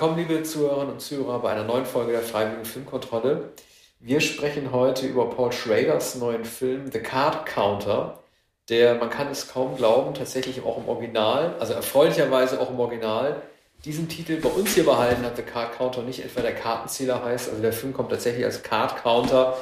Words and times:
willkommen, 0.00 0.28
liebe 0.28 0.44
Zuhörerinnen 0.44 0.92
und 0.92 1.00
Zuhörer, 1.00 1.40
bei 1.40 1.50
einer 1.50 1.64
neuen 1.64 1.84
Folge 1.84 2.12
der 2.12 2.20
Freiwilligen 2.20 2.64
Filmkontrolle. 2.64 3.50
Wir 3.98 4.20
sprechen 4.20 4.70
heute 4.70 5.08
über 5.08 5.28
Paul 5.28 5.50
Schraders 5.50 6.14
neuen 6.14 6.44
Film 6.44 6.92
The 6.92 7.00
Card 7.00 7.46
Counter, 7.46 8.22
der, 8.68 8.94
man 8.94 9.10
kann 9.10 9.26
es 9.26 9.48
kaum 9.48 9.76
glauben, 9.76 10.14
tatsächlich 10.14 10.62
auch 10.62 10.78
im 10.78 10.88
Original, 10.88 11.56
also 11.58 11.72
erfreulicherweise 11.72 12.60
auch 12.60 12.70
im 12.70 12.78
Original, 12.78 13.42
diesen 13.84 14.08
Titel 14.08 14.40
bei 14.40 14.50
uns 14.50 14.76
hier 14.76 14.84
behalten 14.84 15.24
hat, 15.24 15.34
The 15.34 15.42
Card 15.42 15.76
Counter, 15.76 16.02
nicht 16.02 16.24
etwa 16.24 16.42
der 16.42 16.54
Kartenzähler 16.54 17.24
heißt. 17.24 17.48
Also 17.48 17.60
der 17.60 17.72
Film 17.72 17.92
kommt 17.92 18.10
tatsächlich 18.10 18.44
als 18.44 18.62
Card 18.62 19.02
Counter 19.02 19.58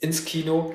ins 0.00 0.24
Kino. 0.24 0.74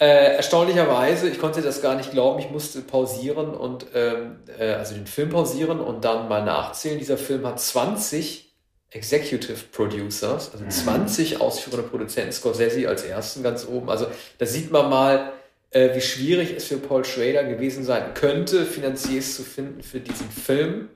Äh, 0.00 0.36
erstaunlicherweise, 0.36 1.28
ich 1.28 1.40
konnte 1.40 1.60
das 1.60 1.82
gar 1.82 1.96
nicht 1.96 2.12
glauben, 2.12 2.38
ich 2.38 2.50
musste 2.50 2.82
pausieren 2.82 3.54
und 3.54 3.86
ähm, 3.94 4.36
äh, 4.56 4.74
also 4.74 4.94
den 4.94 5.08
Film 5.08 5.30
pausieren 5.30 5.80
und 5.80 6.04
dann 6.04 6.28
mal 6.28 6.44
nachzählen. 6.44 6.98
Dieser 6.98 7.18
Film 7.18 7.44
hat 7.44 7.58
20 7.58 8.54
Executive 8.90 9.58
Producers, 9.72 10.52
also 10.52 10.64
20 10.66 11.34
mhm. 11.34 11.40
ausführende 11.40 11.88
Produzenten, 11.88 12.32
Scorsese 12.32 12.88
als 12.88 13.02
ersten 13.02 13.42
ganz 13.42 13.66
oben. 13.66 13.90
Also 13.90 14.06
da 14.38 14.46
sieht 14.46 14.70
man 14.70 14.88
mal, 14.88 15.32
äh, 15.70 15.94
wie 15.94 16.00
schwierig 16.00 16.54
es 16.56 16.64
für 16.64 16.78
Paul 16.78 17.04
Schrader 17.04 17.44
gewesen 17.44 17.84
sein 17.84 18.14
könnte, 18.14 18.64
Finanziers 18.64 19.34
zu 19.34 19.42
finden 19.42 19.82
für 19.82 20.00
diesen 20.00 20.30
Film. 20.30 20.88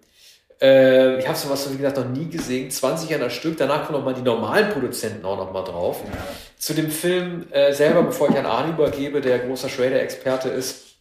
Äh, 0.62 1.18
ich 1.18 1.26
habe 1.26 1.36
sowas, 1.36 1.68
wie 1.72 1.76
gesagt, 1.76 1.96
noch 1.96 2.08
nie 2.08 2.28
gesehen. 2.28 2.70
20 2.70 3.12
an 3.14 3.20
der 3.20 3.30
Stück. 3.30 3.56
Danach 3.56 3.84
kommen 3.84 3.98
noch 3.98 4.04
mal 4.04 4.14
die 4.14 4.22
normalen 4.22 4.70
Produzenten 4.70 5.24
auch 5.24 5.36
noch 5.36 5.52
mal 5.52 5.64
drauf. 5.64 6.00
Ja. 6.04 6.18
Zu 6.56 6.74
dem 6.74 6.90
Film 6.90 7.46
äh, 7.50 7.72
selber, 7.72 8.04
bevor 8.04 8.30
ich 8.30 8.36
an 8.36 8.46
Arne 8.46 8.72
übergebe, 8.72 9.20
der 9.20 9.40
großer 9.40 9.68
Schrader-Experte 9.68 10.50
ist. 10.50 10.94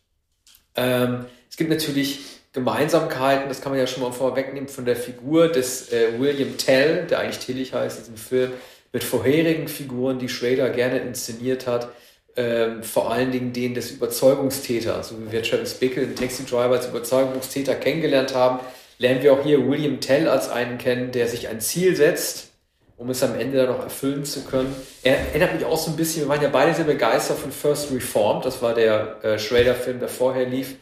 Ähm, 0.76 1.26
es 1.48 1.58
gibt 1.58 1.70
natürlich 1.70 2.22
Gemeinsamkeiten, 2.54 3.50
das 3.50 3.62
kann 3.62 3.72
man 3.72 3.80
ja 3.80 3.88
schon 3.88 4.04
mal 4.04 4.12
vorwegnehmen, 4.12 4.68
von 4.68 4.84
der 4.84 4.96
Figur 4.96 5.48
des 5.48 5.94
äh, 5.94 6.20
William 6.20 6.58
Tell, 6.58 7.06
der 7.06 7.20
eigentlich 7.20 7.40
Tillich 7.40 7.74
heißt 7.74 8.00
in 8.00 8.04
diesem 8.04 8.18
Film, 8.18 8.52
mit 8.92 9.04
vorherigen 9.04 9.68
Figuren, 9.68 10.18
die 10.18 10.28
Schrader 10.28 10.70
gerne 10.72 11.00
inszeniert 11.00 11.68
hat. 11.68 11.90
Ähm, 12.36 12.82
vor 12.82 13.12
allen 13.12 13.32
Dingen 13.32 13.54
den 13.54 13.74
des 13.74 13.92
Überzeugungstäters, 13.92 15.10
so 15.10 15.16
wie 15.22 15.32
wir 15.32 15.44
Travis 15.44 15.76
Bickle, 15.76 16.08
den 16.08 16.16
Taxi 16.16 16.46
Driver 16.46 16.72
als 16.72 16.88
Überzeugungstäter 16.88 17.76
kennengelernt 17.76 18.34
haben, 18.34 18.60
lernen 19.02 19.24
wir 19.24 19.34
auch 19.34 19.44
hier 19.44 19.68
William 19.68 20.00
Tell 20.00 20.30
als 20.30 20.48
einen 20.50 20.78
kennen, 20.78 21.12
der 21.12 21.28
sich 21.28 21.50
ein 21.50 21.60
Ziel 21.60 21.96
setzt, 21.96 22.52
um 22.98 23.10
es 23.10 23.24
am 23.24 23.38
Ende 23.38 23.58
dann 23.58 23.76
noch 23.76 23.84
erfüllen 23.84 24.26
zu 24.26 24.44
können. 24.44 24.76
Er 25.02 25.18
erinnert 25.18 25.56
mich 25.56 25.66
auch 25.66 25.78
so 25.78 25.90
ein 25.90 25.98
bisschen, 25.98 26.24
wir 26.24 26.30
waren 26.30 26.42
ja 26.42 26.50
beide 26.50 26.76
sehr 26.76 26.86
begeistert 26.86 27.40
von 27.40 27.52
First 27.52 27.92
Reformed, 27.92 28.46
das 28.46 28.62
war 28.62 28.76
der 28.76 29.24
äh, 29.24 29.40
Schrader-Film, 29.40 30.00
der 30.00 30.08
vorher 30.08 30.46
lief, 30.46 30.76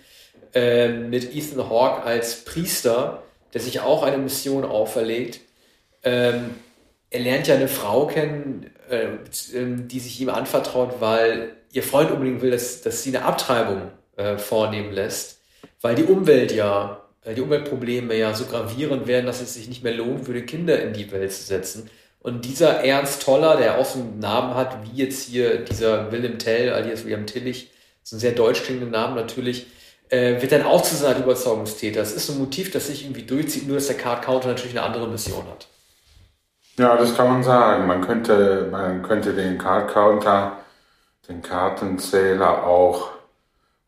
äh, 0.53 0.89
mit 0.89 1.33
Ethan 1.33 1.69
Hawke 1.69 2.03
als 2.03 2.43
Priester, 2.43 3.23
der 3.53 3.61
sich 3.61 3.79
auch 3.79 4.03
eine 4.03 4.17
Mission 4.17 4.65
auferlegt. 4.65 5.39
Ähm, 6.03 6.55
er 7.09 7.19
lernt 7.21 7.47
ja 7.47 7.55
eine 7.55 7.69
Frau 7.69 8.07
kennen, 8.07 8.69
äh, 8.89 9.07
ähm, 9.55 9.87
die 9.87 9.99
sich 9.99 10.19
ihm 10.19 10.29
anvertraut, 10.29 10.95
weil 10.99 11.51
ihr 11.71 11.83
Freund 11.83 12.11
unbedingt 12.11 12.41
will, 12.41 12.51
dass, 12.51 12.81
dass 12.81 13.01
sie 13.01 13.15
eine 13.15 13.25
Abtreibung 13.25 13.91
äh, 14.17 14.37
vornehmen 14.37 14.91
lässt, 14.91 15.39
weil 15.81 15.95
die 15.95 16.03
Umwelt 16.03 16.51
ja 16.51 16.98
äh, 17.23 17.33
die 17.35 17.41
Umweltprobleme 17.41 18.15
ja 18.15 18.33
so 18.33 18.45
gravierend 18.45 19.07
werden, 19.07 19.25
dass 19.25 19.41
es 19.41 19.53
sich 19.53 19.67
nicht 19.67 19.83
mehr 19.83 19.93
lohnt 19.93 20.27
würde, 20.27 20.43
Kinder 20.43 20.81
in 20.81 20.93
die 20.93 21.11
Welt 21.11 21.31
zu 21.31 21.43
setzen. 21.43 21.89
Und 22.21 22.45
dieser 22.45 22.83
Ernst 22.83 23.23
Toller, 23.23 23.55
der 23.55 23.77
auch 23.77 23.85
so 23.85 23.99
einen 23.99 24.19
Namen 24.19 24.53
hat, 24.55 24.77
wie 24.83 24.97
jetzt 24.97 25.29
hier 25.29 25.63
dieser 25.63 26.11
Willem 26.11 26.37
Tell, 26.37 26.73
alias 26.73 27.05
William 27.05 27.25
Tillich, 27.25 27.71
so 28.03 28.15
ein 28.15 28.19
sehr 28.19 28.33
deutsch 28.33 28.63
klingender 28.63 28.89
Name 28.89 29.15
natürlich, 29.15 29.67
äh, 30.09 30.41
wird 30.41 30.51
dann 30.51 30.63
auch 30.63 30.81
zu 30.81 30.95
seiner 30.95 31.19
Überzeugungstäter. 31.19 31.99
Das 31.99 32.11
ist 32.11 32.27
so 32.27 32.33
ein 32.33 32.39
Motiv, 32.39 32.71
das 32.71 32.87
sich 32.87 33.03
irgendwie 33.03 33.23
durchzieht, 33.23 33.67
nur 33.67 33.77
dass 33.77 33.87
der 33.87 33.97
Card 33.97 34.23
Counter 34.23 34.49
natürlich 34.49 34.77
eine 34.77 34.85
andere 34.85 35.07
Mission 35.07 35.45
hat. 35.47 35.67
Ja, 36.77 36.97
das 36.97 37.15
kann 37.15 37.27
man 37.27 37.43
sagen. 37.43 37.87
Man 37.87 38.01
könnte, 38.01 38.67
man 38.71 39.03
könnte 39.03 39.33
den 39.33 39.57
Card 39.57 39.91
Counter, 39.91 40.57
den 41.27 41.41
Kartenzähler 41.41 42.65
auch 42.65 43.11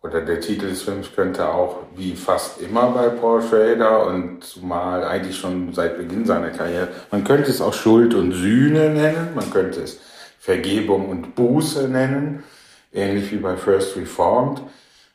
oder 0.04 0.22
der 0.22 0.40
Titel 0.40 0.70
des 0.70 0.82
Films 0.82 1.14
könnte 1.16 1.48
auch 1.48 1.84
wie 1.96 2.16
fast 2.16 2.60
immer 2.62 2.88
bei 2.88 3.10
Paul 3.10 3.42
Schrader 3.42 4.08
und 4.08 4.44
zumal 4.44 5.04
eigentlich 5.04 5.38
schon 5.38 5.74
seit 5.74 5.98
Beginn 5.98 6.26
seiner 6.26 6.50
Karriere, 6.50 6.90
man 7.12 7.24
könnte 7.24 7.52
es 7.52 7.62
auch 7.62 7.74
Schuld 7.74 8.14
und 8.14 8.32
Sühne 8.32 8.90
nennen, 8.90 9.30
man 9.36 9.52
könnte 9.52 9.82
es 9.82 10.00
Vergebung 10.40 11.08
und 11.08 11.36
Buße 11.36 11.88
nennen, 11.88 12.44
ähnlich 12.92 13.32
wie 13.32 13.38
bei 13.38 13.56
First 13.56 13.96
Reformed. 13.96 14.64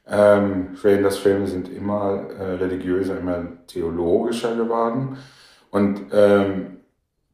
Ähm, 0.08 0.76
Schraders 0.80 1.18
Filme 1.18 1.48
sind 1.48 1.68
immer 1.68 2.26
äh, 2.38 2.54
religiöser, 2.54 3.18
immer 3.18 3.44
theologischer 3.66 4.54
geworden 4.54 5.18
und 5.70 6.00
ähm, 6.12 6.76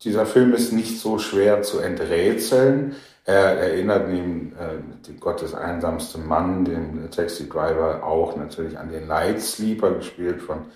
dieser 0.03 0.25
Film 0.25 0.55
ist 0.55 0.73
nicht 0.73 0.99
so 0.99 1.19
schwer 1.19 1.63
zu 1.63 1.81
enträtseln. 1.81 2.97
Er 3.25 3.57
erinnert 3.57 4.09
neben 4.09 4.53
äh, 4.59 5.13
Gottes 5.21 5.55
einsamste 5.55 6.19
Mann, 6.19 6.65
den 6.65 7.09
Taxi 7.11 7.49
Driver, 7.49 8.03
auch 8.03 8.37
natürlich 8.37 8.77
an 8.77 8.91
den 8.91 9.07
Light 9.07 9.41
Sleeper, 9.41 9.93
gespielt 9.93 10.43
von 10.43 10.67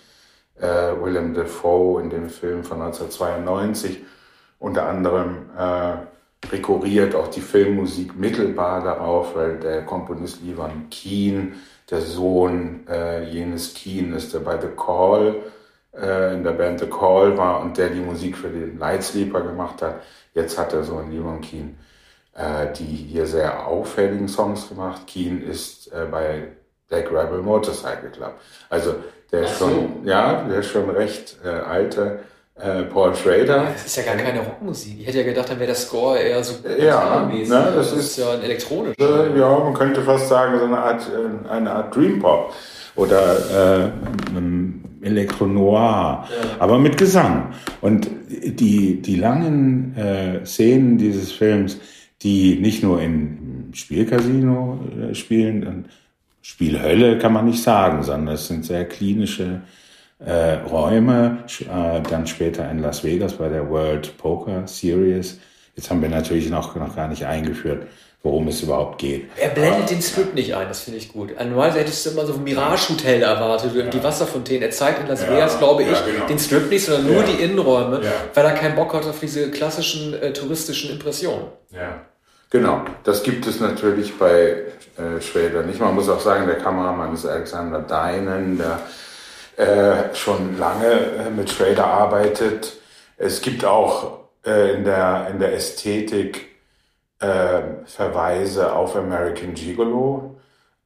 äh, 0.61 0.93
Willem 1.03 1.35
Dafoe 1.35 2.01
in 2.01 2.11
dem 2.11 2.29
Film 2.29 2.63
von 2.63 2.81
1992. 2.83 4.05
Unter 4.61 4.87
anderem 4.87 5.51
äh, 5.59 5.97
rekurriert 6.53 7.17
auch 7.17 7.29
die 7.29 7.41
Filmmusik 7.41 8.17
mittelbar 8.17 8.83
darauf, 8.83 9.35
weil 9.35 9.59
der 9.59 9.85
Komponist 9.85 10.41
Ivan 10.43 10.89
Keen, 10.91 11.55
der 11.91 12.01
Sohn 12.01 12.87
äh, 12.89 13.25
jenes 13.25 13.75
Keen 13.75 14.13
ist, 14.15 14.35
der 14.35 14.41
bei 14.41 14.61
The 14.61 14.69
Call 14.69 15.43
äh, 15.93 16.35
in 16.35 16.45
der 16.45 16.53
Band 16.53 16.79
The 16.79 16.87
Call 16.87 17.37
war 17.37 17.61
und 17.61 17.77
der 17.77 17.91
die 17.91 18.01
Musik 18.01 18.37
für 18.37 18.49
den 18.49 18.79
Light 18.79 19.03
Sleeper 19.03 19.41
gemacht 19.41 19.83
hat. 19.83 20.01
Jetzt 20.35 20.57
hat 20.59 20.73
er 20.73 20.85
so 20.85 20.97
einen 20.97 21.13
Ivan 21.13 21.41
Keen 21.41 21.77
äh, 22.37 22.73
die 22.79 22.85
hier 22.85 23.27
sehr 23.27 23.67
auffälligen 23.67 24.29
Songs 24.29 24.69
gemacht. 24.69 25.07
Keen 25.07 25.43
ist 25.43 25.93
äh, 25.93 26.07
bei 26.11 26.49
Black 26.89 27.11
Rebel 27.11 27.43
Motorcycle 27.43 28.11
Club. 28.11 28.35
Also 28.69 28.95
der 29.33 29.43
ist 29.43 29.59
so. 29.59 29.69
schon, 29.69 30.07
ja, 30.07 30.45
der 30.45 30.61
ist 30.61 30.69
schon 30.69 30.89
recht 30.91 31.37
äh, 31.45 31.49
alte 31.49 32.21
äh, 32.59 32.83
Paul 32.83 33.15
Schrader. 33.15 33.69
Das 33.73 33.87
ist 33.87 33.97
ja 33.97 34.03
gar 34.05 34.17
keine 34.17 34.41
Rockmusik. 34.41 35.01
Ich 35.01 35.07
hätte 35.07 35.19
ja 35.19 35.25
gedacht, 35.25 35.51
dann 35.51 35.59
wäre 35.59 35.69
der 35.69 35.75
Score 35.75 36.19
eher 36.19 36.43
so 36.43 36.55
ja, 36.79 37.27
ne, 37.27 37.47
das, 37.49 37.75
das 37.75 37.93
ist, 37.93 37.99
ist, 37.99 38.19
ja 38.19 38.33
ein 38.33 38.43
elektronischer. 38.43 39.35
Äh, 39.35 39.39
ja, 39.39 39.59
man 39.59 39.75
könnte 39.75 40.03
fast 40.03 40.29
sagen, 40.29 40.59
so 40.59 40.65
eine 40.65 40.79
Art, 40.79 41.03
äh, 41.03 41.49
eine 41.49 41.71
Art 41.71 41.95
Dream 41.95 42.21
Pop 42.21 42.53
oder 42.95 43.85
äh, 43.85 45.07
Elektro 45.07 45.47
Noir, 45.47 46.27
ja. 46.29 46.29
aber 46.59 46.79
mit 46.79 46.97
Gesang. 46.97 47.53
Und 47.81 48.09
die, 48.29 49.03
die 49.03 49.17
langen 49.17 49.95
äh, 49.97 50.45
Szenen 50.47 50.99
dieses 50.99 51.33
Films, 51.33 51.79
die 52.23 52.57
nicht 52.57 52.83
nur 52.83 53.01
im 53.01 53.71
Spielcasino 53.73 54.81
äh, 55.11 55.15
spielen, 55.15 55.87
Spielhölle 56.43 57.19
kann 57.19 57.33
man 57.33 57.47
nicht 57.47 57.63
sagen, 57.63 58.03
sondern 58.05 58.35
es 58.35 58.47
sind 58.47 58.65
sehr 58.65 58.87
klinische 58.87 59.63
äh, 60.19 60.55
Räume, 60.55 61.45
äh, 61.61 62.01
dann 62.03 62.27
später 62.27 62.71
in 62.71 62.79
Las 62.79 63.03
Vegas 63.03 63.35
bei 63.35 63.49
der 63.49 63.69
World 63.69 64.17
Poker 64.17 64.67
Series. 64.67 65.41
Jetzt 65.75 65.91
haben 65.91 66.01
wir 66.01 66.09
natürlich 66.09 66.49
noch, 66.49 66.77
noch 66.77 66.95
gar 66.95 67.09
nicht 67.09 67.27
eingeführt, 67.27 67.89
worum 68.27 68.49
es 68.49 68.61
überhaupt 68.61 68.99
geht. 68.99 69.31
Er 69.37 69.51
blendet 69.51 69.83
Aber, 69.83 69.89
den 69.89 70.03
Strip 70.03 70.35
nicht 70.35 70.55
ein, 70.55 70.67
das 70.67 70.81
finde 70.81 70.99
ich 70.99 71.13
gut. 71.13 71.31
Normalerweise 71.39 71.79
hättest 71.79 72.05
du 72.05 72.11
immer 72.11 72.27
so 72.27 72.35
ein 72.35 72.43
Mirage-Hotel 72.43 73.23
erwartet, 73.23 73.75
ja. 73.75 73.85
die 73.85 74.03
Wasserfontäne. 74.03 74.65
Er 74.65 74.71
zeigt 74.73 75.01
in 75.01 75.07
Las 75.07 75.23
ja, 75.23 75.31
Vegas, 75.31 75.59
glaube 75.59 75.85
ich, 75.85 75.91
ja, 75.91 76.01
genau. 76.05 76.27
den 76.27 76.39
Strip 76.39 76.69
nicht, 76.69 76.85
sondern 76.85 77.07
nur 77.07 77.23
die 77.23 77.41
Innenräume, 77.43 78.03
weil 78.35 78.45
er 78.45 78.53
keinen 78.53 78.75
Bock 78.75 78.93
hat 78.95 79.07
auf 79.07 79.21
diese 79.21 79.51
klassischen 79.51 80.13
äh, 80.15 80.33
touristischen 80.33 80.91
Impressionen. 80.91 81.47
Ja. 81.71 82.01
Genau, 82.51 82.85
das 83.05 83.23
gibt 83.23 83.47
es 83.47 83.61
natürlich 83.61 84.19
bei 84.19 84.65
äh, 84.97 85.21
Schrader 85.21 85.63
nicht. 85.63 85.81
Man 85.81 85.95
muss 85.95 86.09
auch 86.09 86.21
sagen, 86.21 86.47
der 86.47 86.59
Kameramann 86.59 87.15
ist 87.15 87.27
Alexander 87.27 87.81
Deinen, 87.81 88.59
der 88.59 88.81
äh, 89.57 90.15
schon 90.15 90.59
lange 90.59 90.87
äh, 90.87 91.31
mit 91.31 91.51
Schrader 91.51 91.87
arbeitet. 91.87 92.75
Es 93.19 93.41
gibt 93.41 93.65
auch 93.65 94.19
äh, 94.45 94.75
in, 94.75 94.85
der, 94.85 95.29
in 95.31 95.39
der 95.39 95.55
Ästhetik 95.55 96.56
äh, 97.19 97.63
Verweise 97.85 98.75
auf 98.75 98.97
American 98.97 99.55
Gigolo, 99.55 100.37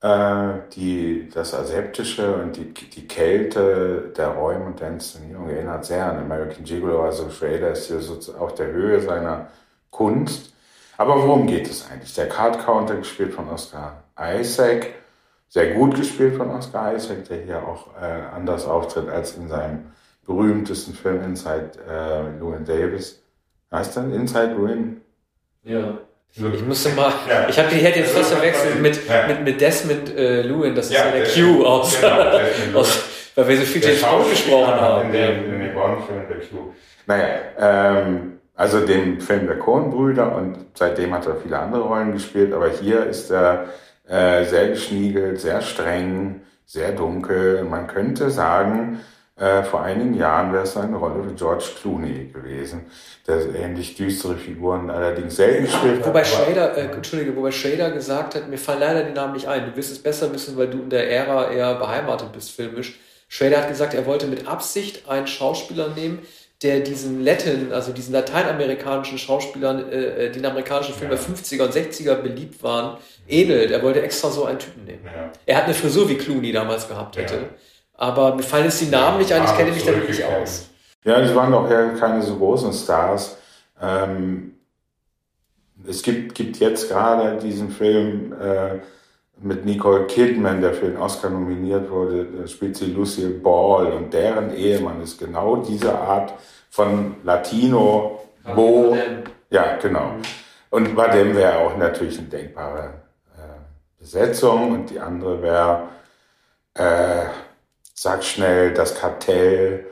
äh, 0.01 0.55
die, 0.75 1.29
das 1.33 1.55
Aseptische 1.55 2.37
und 2.37 2.57
die, 2.57 2.73
die 2.73 3.09
Kälte 3.09 4.13
der 4.17 4.29
Räume 4.29 4.67
und 4.67 4.81
der 4.81 4.89
Inszenierung 4.89 5.49
erinnert 5.49 5.85
sehr 5.85 6.07
an 6.07 6.19
American 6.19 6.65
Gigolo. 6.65 7.05
Also 7.05 7.31
Schrader 7.31 7.73
ist 7.73 7.89
hier 7.89 8.01
sozusagen 8.01 8.43
auf 8.43 8.55
der 8.55 8.69
Höhe 8.69 9.01
seiner 9.01 9.49
Kunst. 9.91 10.55
Aber 10.97 11.17
worum 11.17 11.47
geht 11.47 11.69
es 11.69 11.91
eigentlich? 11.91 12.15
Der 12.15 12.29
Card 12.29 12.65
Counter 12.65 12.97
gespielt 12.97 13.35
von 13.35 13.49
Oscar 13.49 14.05
Isaac, 14.19 14.95
sehr 15.49 15.75
gut 15.75 15.97
gespielt 15.97 16.37
von 16.37 16.51
Oscar 16.51 16.95
Isaac, 16.95 17.25
der 17.29 17.43
hier 17.43 17.67
auch 17.67 17.89
äh, 18.01 18.35
anders 18.35 18.67
auftritt 18.67 19.09
als 19.09 19.37
in 19.37 19.49
seinem 19.49 19.93
berühmtesten 20.27 20.95
Film 20.95 21.23
Inside 21.25 21.73
äh, 21.89 22.39
Llewyn 22.39 22.65
Davis. 22.65 23.23
Heißt 23.73 23.97
dann 23.97 24.13
Inside 24.13 24.55
Llewyn? 24.55 25.01
Ja. 25.65 25.99
Ich 26.33 26.65
musste 26.65 26.91
mal, 26.91 27.13
ja. 27.29 27.49
ich 27.49 27.59
habe 27.59 27.69
die 27.71 27.77
hätte 27.77 27.99
jetzt 27.99 28.13
fast 28.13 28.33
verwechselt 28.33 28.81
mit, 28.81 29.09
ja. 29.09 29.27
mit, 29.27 29.45
mit 29.45 29.61
Desmond 29.61 30.17
äh, 30.17 30.43
Lewin, 30.43 30.75
das 30.77 30.87
ist 30.87 30.93
ja, 30.93 31.07
ja 31.07 31.13
der 31.13 31.25
Q 31.25 31.65
aus, 31.65 32.01
genau, 32.01 32.79
aus, 32.79 33.05
weil 33.35 33.49
wir 33.49 33.57
so 33.59 33.65
viel 33.65 33.83
James 33.83 34.03
Bond 34.03 34.31
gesprochen 34.31 34.81
haben. 34.81 35.07
In 35.07 35.13
dem, 35.13 35.55
in 35.55 35.61
dem 35.61 35.75
Bond-Film, 35.75 36.23
der 36.29 36.39
Q. 36.39 36.73
Naja, 37.07 37.29
ähm, 37.59 38.39
also 38.55 38.87
dem 38.87 39.21
Film 39.21 39.49
der 39.49 39.59
Coen-Brüder 39.59 40.37
und 40.37 40.67
seitdem 40.75 41.13
hat 41.15 41.27
er 41.27 41.37
viele 41.37 41.59
andere 41.59 41.83
Rollen 41.83 42.13
gespielt, 42.13 42.53
aber 42.53 42.71
hier 42.71 43.07
ist 43.07 43.31
er 43.31 43.67
äh, 44.07 44.45
sehr 44.45 44.69
geschniegelt, 44.69 45.41
sehr 45.41 45.61
streng, 45.63 46.43
sehr 46.65 46.93
dunkel. 46.93 47.65
Man 47.65 47.87
könnte 47.89 48.31
sagen, 48.31 49.01
äh, 49.41 49.63
vor 49.63 49.83
einigen 49.83 50.13
Jahren 50.13 50.53
wäre 50.53 50.65
es 50.65 50.77
eine 50.77 50.97
Rolle 50.97 51.25
für 51.25 51.35
George 51.35 51.65
Clooney 51.81 52.27
gewesen, 52.27 52.83
der 53.27 53.55
ähnlich 53.55 53.95
düstere 53.95 54.37
Figuren 54.37 54.91
allerdings 54.91 55.37
selten 55.37 55.65
gespielt 55.65 56.01
hat. 56.01 56.09
Wobei 56.09 56.25
Schrader, 56.25 56.77
äh, 56.77 56.93
Entschuldige, 56.93 57.35
wobei 57.35 57.51
Schrader 57.51 57.91
gesagt 57.91 58.35
hat, 58.35 58.51
mir 58.51 58.59
fallen 58.59 58.81
leider 58.81 59.03
die 59.03 59.13
Namen 59.13 59.33
nicht 59.33 59.49
ein. 59.49 59.65
Du 59.65 59.77
wirst 59.77 59.93
es 59.93 59.99
besser 59.99 60.31
wissen, 60.35 60.59
weil 60.59 60.69
du 60.69 60.83
in 60.83 60.91
der 60.91 61.11
Ära 61.11 61.51
eher 61.51 61.77
beheimatet 61.77 62.33
bist 62.33 62.51
filmisch. 62.51 63.01
Schrader 63.29 63.63
hat 63.63 63.69
gesagt, 63.69 63.95
er 63.95 64.05
wollte 64.05 64.27
mit 64.27 64.47
Absicht 64.47 65.09
einen 65.09 65.27
Schauspieler 65.27 65.89
nehmen, 65.89 66.19
der 66.63 66.81
diesen 66.81 67.25
Latin, 67.25 67.73
also 67.73 67.93
diesen 67.93 68.13
lateinamerikanischen 68.13 69.17
Schauspielern, 69.17 69.91
äh, 69.91 70.27
äh 70.27 70.31
den 70.31 70.45
amerikanischen 70.45 70.95
Filmen 70.95 71.17
der 71.17 71.19
50er 71.19 71.63
und 71.63 71.73
60er 71.73 72.17
beliebt 72.17 72.63
waren, 72.63 72.99
ähnelt. 73.27 73.71
Er 73.71 73.83
wollte 73.83 74.03
extra 74.03 74.29
so 74.29 74.45
einen 74.45 74.59
Typen 74.59 74.85
nehmen. 74.85 75.07
Ja. 75.07 75.33
Er 75.47 75.57
hat 75.57 75.65
eine 75.65 75.73
Frisur 75.73 76.11
wie 76.11 76.17
Clooney 76.17 76.53
damals 76.53 76.87
gehabt 76.87 77.17
hätte. 77.17 77.35
Ja. 77.37 77.49
Aber 78.01 78.35
mir 78.35 78.43
fallen 78.43 78.65
jetzt 78.65 78.81
die 78.81 78.87
Namen 78.87 79.19
nicht 79.19 79.31
ein, 79.31 79.45
ich 79.45 79.55
kenne 79.55 79.73
mich 79.73 79.85
da 79.85 79.93
wirklich 79.93 80.25
aus. 80.25 80.71
Ja, 81.05 81.21
es 81.21 81.35
waren 81.35 81.53
doch 81.53 81.71
eher 81.71 81.91
keine 81.97 82.23
so 82.23 82.37
großen 82.37 82.73
Stars. 82.73 83.37
Ähm, 83.81 84.55
es 85.87 86.03
gibt, 86.03 86.35
gibt 86.35 86.57
jetzt 86.57 86.89
gerade 86.89 87.39
diesen 87.39 87.71
Film 87.71 88.33
äh, 88.41 88.79
mit 89.37 89.67
Nicole 89.67 90.07
Kidman, 90.07 90.63
der 90.63 90.73
für 90.73 90.87
den 90.87 90.97
Oscar 90.97 91.29
nominiert 91.29 91.91
wurde, 91.91 92.25
da 92.25 92.47
spielt 92.47 92.79
sie 92.79 92.87
Lucille 92.87 93.35
Ball 93.35 93.93
und 93.93 94.15
deren 94.15 94.55
Ehemann 94.55 95.03
ist 95.03 95.19
genau 95.19 95.57
diese 95.57 95.95
Art 95.95 96.33
von 96.71 97.17
Latino, 97.23 98.23
Bo. 98.55 98.97
Ja, 99.51 99.77
genau. 99.77 100.13
Mhm. 100.13 100.23
Und 100.71 100.97
bei 100.97 101.09
dem 101.09 101.37
wäre 101.37 101.59
auch 101.59 101.77
natürlich 101.77 102.19
eine 102.19 102.29
denkbare 102.29 102.95
äh, 103.37 103.99
Besetzung 103.99 104.73
und 104.73 104.91
die 104.91 105.01
andere 105.01 105.43
wäre, 105.43 105.83
äh, 106.75 107.25
sag 108.01 108.25
schnell, 108.25 108.73
das 108.73 108.95
Kartell, 108.95 109.85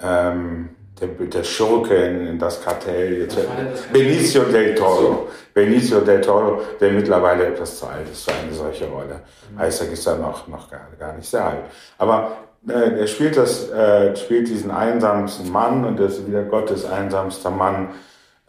ähm, 0.00 0.68
der, 1.00 1.08
der 1.08 1.42
Schurke 1.42 1.96
in, 1.96 2.38
das 2.38 2.62
Kartell, 2.62 3.22
jetzt, 3.22 3.36
Benicio 3.92 4.44
del 4.44 4.76
Toro. 4.76 5.26
Benicio 5.52 6.02
del 6.02 6.20
Toro, 6.20 6.60
der 6.80 6.92
mittlerweile 6.92 7.46
etwas 7.46 7.80
zu 7.80 7.86
alt 7.86 8.08
ist 8.08 8.30
für 8.30 8.36
eine 8.36 8.52
solche 8.54 8.86
Rolle. 8.86 9.22
Mhm. 9.50 9.60
Isaac 9.60 9.90
ist 9.90 10.06
ja 10.06 10.14
noch, 10.14 10.46
noch 10.46 10.70
gar, 10.70 10.86
gar 10.96 11.14
nicht 11.14 11.28
sehr 11.28 11.44
alt. 11.44 11.64
Aber 11.98 12.30
äh, 12.68 13.00
er 13.00 13.06
spielt 13.08 13.36
das, 13.36 13.68
äh, 13.70 14.14
spielt 14.14 14.46
diesen 14.46 14.70
einsamsten 14.70 15.50
Mann 15.50 15.84
und 15.84 15.98
er 15.98 16.06
ist 16.06 16.24
wieder 16.24 16.44
Gottes 16.44 16.84
einsamster 16.84 17.50
Mann, 17.50 17.88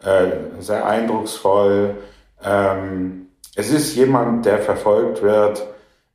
äh, 0.04 0.60
sehr 0.60 0.86
eindrucksvoll. 0.86 1.96
Ähm, 2.44 3.26
es 3.56 3.72
ist 3.72 3.96
jemand, 3.96 4.46
der 4.46 4.60
verfolgt 4.60 5.20
wird 5.20 5.66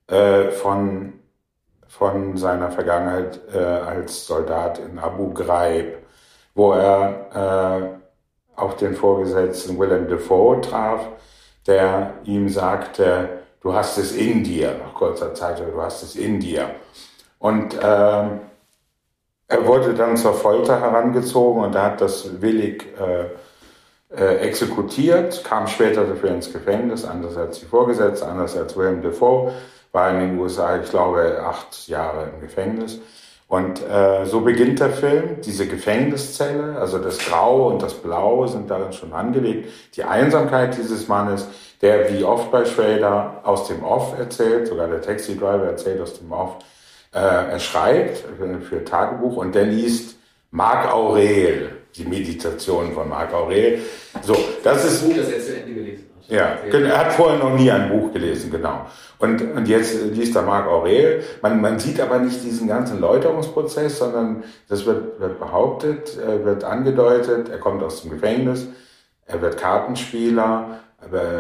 äh, 0.08 0.50
von, 0.52 1.19
von 1.90 2.38
seiner 2.38 2.72
Vergangenheit 2.72 3.42
äh, 3.54 3.58
als 3.58 4.26
Soldat 4.26 4.80
in 4.80 4.98
Abu 4.98 5.34
Ghraib 5.34 6.00
wo 6.60 6.74
er 6.74 7.96
äh, 8.56 8.60
auf 8.60 8.76
den 8.76 8.94
Vorgesetzten 8.94 9.80
Willem 9.80 10.10
Dafoe 10.10 10.60
traf, 10.60 11.08
der 11.66 12.16
ihm 12.26 12.50
sagte, 12.50 13.30
du 13.62 13.74
hast 13.74 13.98
es 13.98 14.12
in 14.12 14.44
dir, 14.44 14.76
nach 14.84 14.94
kurzer 14.94 15.34
Zeit, 15.34 15.60
du 15.60 15.82
hast 15.82 16.04
es 16.04 16.18
in 16.18 16.42
dir. 16.42 16.70
Und 17.40 17.76
äh, 17.76 17.80
er 17.82 19.66
wurde 19.66 19.94
dann 19.94 20.18
zur 20.18 20.34
Folter 20.34 20.82
herangezogen 20.82 21.64
und 21.64 21.76
er 21.76 21.84
hat 21.84 22.02
das 22.02 22.42
willig 22.42 22.86
äh, 23.00 23.28
äh, 24.14 24.36
exekutiert, 24.40 25.44
kam 25.46 25.66
später 25.68 26.04
dafür 26.04 26.32
ins 26.32 26.52
Gefängnis, 26.52 27.06
anders 27.06 27.38
als 27.38 27.62
die 27.62 27.66
Vorgesetzte, 27.66 28.28
anders 28.28 28.58
als 28.58 28.76
Willem 28.76 29.02
Dafoe, 29.02 29.54
war 29.92 30.12
in 30.12 30.20
den 30.20 30.40
USA, 30.40 30.80
ich 30.80 30.90
glaube, 30.90 31.42
acht 31.44 31.88
Jahre 31.88 32.30
im 32.34 32.42
Gefängnis. 32.42 33.00
Und 33.48 33.82
äh, 33.82 34.28
so 34.28 34.42
beginnt 34.42 34.80
der 34.80 34.92
Film. 34.92 35.42
Diese 35.44 35.66
Gefängniszelle, 35.68 36.78
also 36.80 37.00
das 37.00 37.18
Grau 37.18 37.70
und 37.70 37.82
das 37.82 37.96
Blau 37.96 38.46
sind 38.46 38.70
darin 38.70 38.94
schon 38.94 39.12
angelegt. 39.12 39.70
Die 39.96 40.04
Einsamkeit 40.04 40.78
dieses 40.78 41.08
Mannes, 41.08 41.48
der 41.82 42.14
wie 42.14 42.24
oft 42.24 42.52
bei 42.52 42.64
Schrader 42.66 43.42
aus 43.44 43.68
dem 43.68 43.84
Off 43.84 44.18
erzählt, 44.20 44.68
sogar 44.68 44.88
der 44.88 45.02
Taxi-Driver 45.02 45.66
erzählt 45.66 46.00
aus 46.00 46.20
dem 46.20 46.32
Off. 46.32 46.58
Äh, 47.12 47.18
er 47.18 47.60
schreibt 47.60 48.18
für, 48.38 48.62
für 48.62 48.84
Tagebuch 48.86 49.38
und 49.38 49.56
der 49.56 49.66
liest 49.66 50.18
Marc 50.52 50.94
Aurel, 50.94 51.72
die 51.96 52.06
Meditation 52.06 52.94
von 52.94 53.10
Marc 53.10 53.34
Aurel. 53.34 53.80
So, 54.22 54.34
das, 54.64 54.84
das 54.84 54.94
ist. 54.94 55.06
Gut, 55.06 55.18
dass 55.18 55.30
er 55.30 55.42
zu 55.42 55.56
Ende 55.56 55.74
gelesen. 55.74 56.09
Ja, 56.30 56.58
er 56.72 56.98
hat 56.98 57.14
vorher 57.14 57.40
noch 57.40 57.56
nie 57.56 57.72
ein 57.72 57.90
Buch 57.90 58.14
gelesen, 58.14 58.52
genau. 58.52 58.86
Und, 59.18 59.42
und 59.42 59.68
jetzt 59.68 60.00
liest 60.12 60.36
er 60.36 60.44
Marc 60.44 60.68
Aurel. 60.68 61.24
Man, 61.42 61.60
man 61.60 61.80
sieht 61.80 62.00
aber 62.00 62.20
nicht 62.20 62.44
diesen 62.44 62.68
ganzen 62.68 63.00
Läuterungsprozess, 63.00 63.98
sondern 63.98 64.44
das 64.68 64.86
wird, 64.86 65.20
wird 65.20 65.40
behauptet, 65.40 66.18
äh, 66.20 66.46
wird 66.46 66.64
angedeutet, 66.64 67.50
er 67.50 67.58
kommt 67.58 67.82
aus 67.82 68.04
dem 68.04 68.12
Gefängnis, 68.12 68.68
er 69.26 69.42
wird 69.42 69.58
Kartenspieler, 69.58 70.80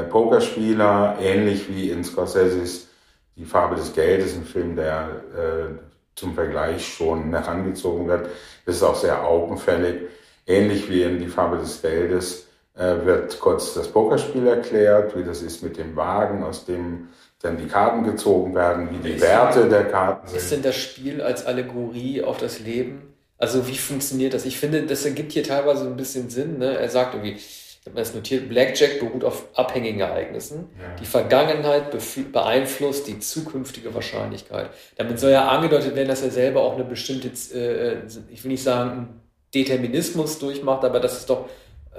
Pokerspieler, 0.09 1.17
ähnlich 1.21 1.69
wie 1.69 1.91
in 1.91 2.03
Scorseses 2.03 2.87
Die 3.35 3.45
Farbe 3.45 3.75
des 3.75 3.93
Geldes, 3.93 4.35
ein 4.35 4.45
Film, 4.45 4.75
der 4.75 5.09
äh, 5.35 5.79
zum 6.15 6.33
Vergleich 6.33 6.87
schon 6.87 7.31
herangezogen 7.31 8.07
wird. 8.07 8.27
Das 8.65 8.75
ist 8.75 8.83
auch 8.83 8.95
sehr 8.95 9.23
augenfällig. 9.23 10.07
Ähnlich 10.47 10.89
wie 10.89 11.03
in 11.03 11.19
Die 11.19 11.27
Farbe 11.27 11.57
des 11.57 11.81
Geldes 11.81 12.48
wird 12.79 13.39
kurz 13.39 13.73
das 13.73 13.89
Pokerspiel 13.89 14.47
erklärt, 14.47 15.15
wie 15.17 15.23
das 15.23 15.41
ist 15.41 15.61
mit 15.61 15.77
dem 15.77 15.95
Wagen, 15.95 16.43
aus 16.43 16.65
dem 16.65 17.09
dann 17.41 17.57
die 17.57 17.67
Karten 17.67 18.03
gezogen 18.03 18.53
werden, 18.55 18.89
wie 18.91 18.97
die 18.97 19.15
ist 19.15 19.21
Werte 19.21 19.69
der 19.69 19.85
Karten 19.85 20.27
sind. 20.27 20.37
Ist 20.37 20.51
denn 20.51 20.61
das 20.61 20.75
Spiel 20.75 21.21
als 21.21 21.45
Allegorie 21.45 22.21
auf 22.23 22.37
das 22.37 22.59
Leben? 22.59 23.13
Also 23.37 23.67
wie 23.67 23.77
funktioniert 23.77 24.33
das? 24.33 24.45
Ich 24.45 24.57
finde, 24.57 24.83
das 24.83 25.05
ergibt 25.05 25.31
hier 25.31 25.43
teilweise 25.43 25.85
ein 25.85 25.95
bisschen 25.95 26.29
Sinn. 26.29 26.57
Ne? 26.57 26.77
Er 26.77 26.89
sagt 26.89 27.13
irgendwie, 27.13 27.35
ich 27.35 27.79
habe 27.85 27.95
mir 27.95 28.01
das 28.01 28.13
notiert, 28.13 28.49
Blackjack 28.49 28.99
beruht 28.99 29.23
auf 29.23 29.45
abhängigen 29.53 30.01
Ereignissen. 30.01 30.69
Ja. 30.77 30.95
Die 30.99 31.05
Vergangenheit 31.05 31.95
beeinflusst 32.33 33.07
die 33.07 33.19
zukünftige 33.19 33.93
Wahrscheinlichkeit. 33.93 34.69
Damit 34.97 35.19
soll 35.19 35.31
ja 35.31 35.47
angedeutet 35.47 35.95
werden, 35.95 36.09
dass 36.09 36.21
er 36.21 36.31
selber 36.31 36.61
auch 36.61 36.75
eine 36.75 36.83
bestimmte, 36.83 37.29
äh, 37.57 38.01
ich 38.29 38.43
will 38.43 38.51
nicht 38.51 38.63
sagen, 38.63 39.21
Determinismus 39.53 40.39
durchmacht, 40.39 40.83
aber 40.83 40.99
das 40.99 41.19
ist 41.19 41.29
doch 41.29 41.49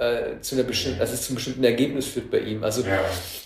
äh, 0.01 0.41
zu 0.41 0.55
einer 0.55 0.63
bestimmten, 0.63 0.97
dass 0.97 1.13
es 1.13 1.21
zum 1.21 1.35
bestimmten 1.35 1.63
Ergebnis 1.63 2.07
führt 2.07 2.31
bei 2.31 2.39
ihm. 2.39 2.63
Also 2.63 2.81
ja. 2.81 2.99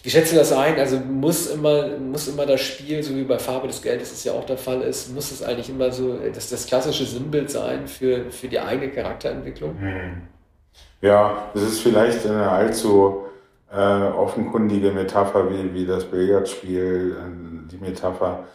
wie 0.03 0.09
schätze 0.09 0.35
du 0.35 0.39
das 0.39 0.53
ein? 0.53 0.79
Also 0.79 0.97
muss 0.97 1.47
immer, 1.47 1.97
muss 1.97 2.29
immer 2.29 2.45
das 2.45 2.61
Spiel, 2.61 3.03
so 3.03 3.13
wie 3.13 3.23
bei 3.23 3.37
Farbe 3.37 3.67
des 3.67 3.81
Geldes 3.81 4.13
es 4.13 4.23
ja 4.23 4.31
auch 4.31 4.45
der 4.45 4.57
Fall 4.57 4.81
ist, 4.81 5.13
muss 5.13 5.31
es 5.31 5.43
eigentlich 5.43 5.69
immer 5.69 5.91
so 5.91 6.17
das, 6.33 6.49
das 6.49 6.65
klassische 6.65 7.05
Sinnbild 7.05 7.51
sein 7.51 7.89
für, 7.89 8.31
für 8.31 8.47
die 8.47 8.57
eigene 8.57 8.89
Charakterentwicklung? 8.89 9.77
Hm. 9.77 10.21
Ja, 11.01 11.51
es 11.53 11.61
ist 11.61 11.81
vielleicht 11.81 12.25
eine 12.25 12.49
allzu 12.49 13.25
äh, 13.69 13.77
offenkundige 13.77 14.91
Metapher, 14.91 15.49
wie, 15.49 15.73
wie 15.73 15.85
das 15.85 16.05
Billardspiel 16.05 17.17
äh, 17.19 17.69
die 17.69 17.77
Metapher 17.77 18.45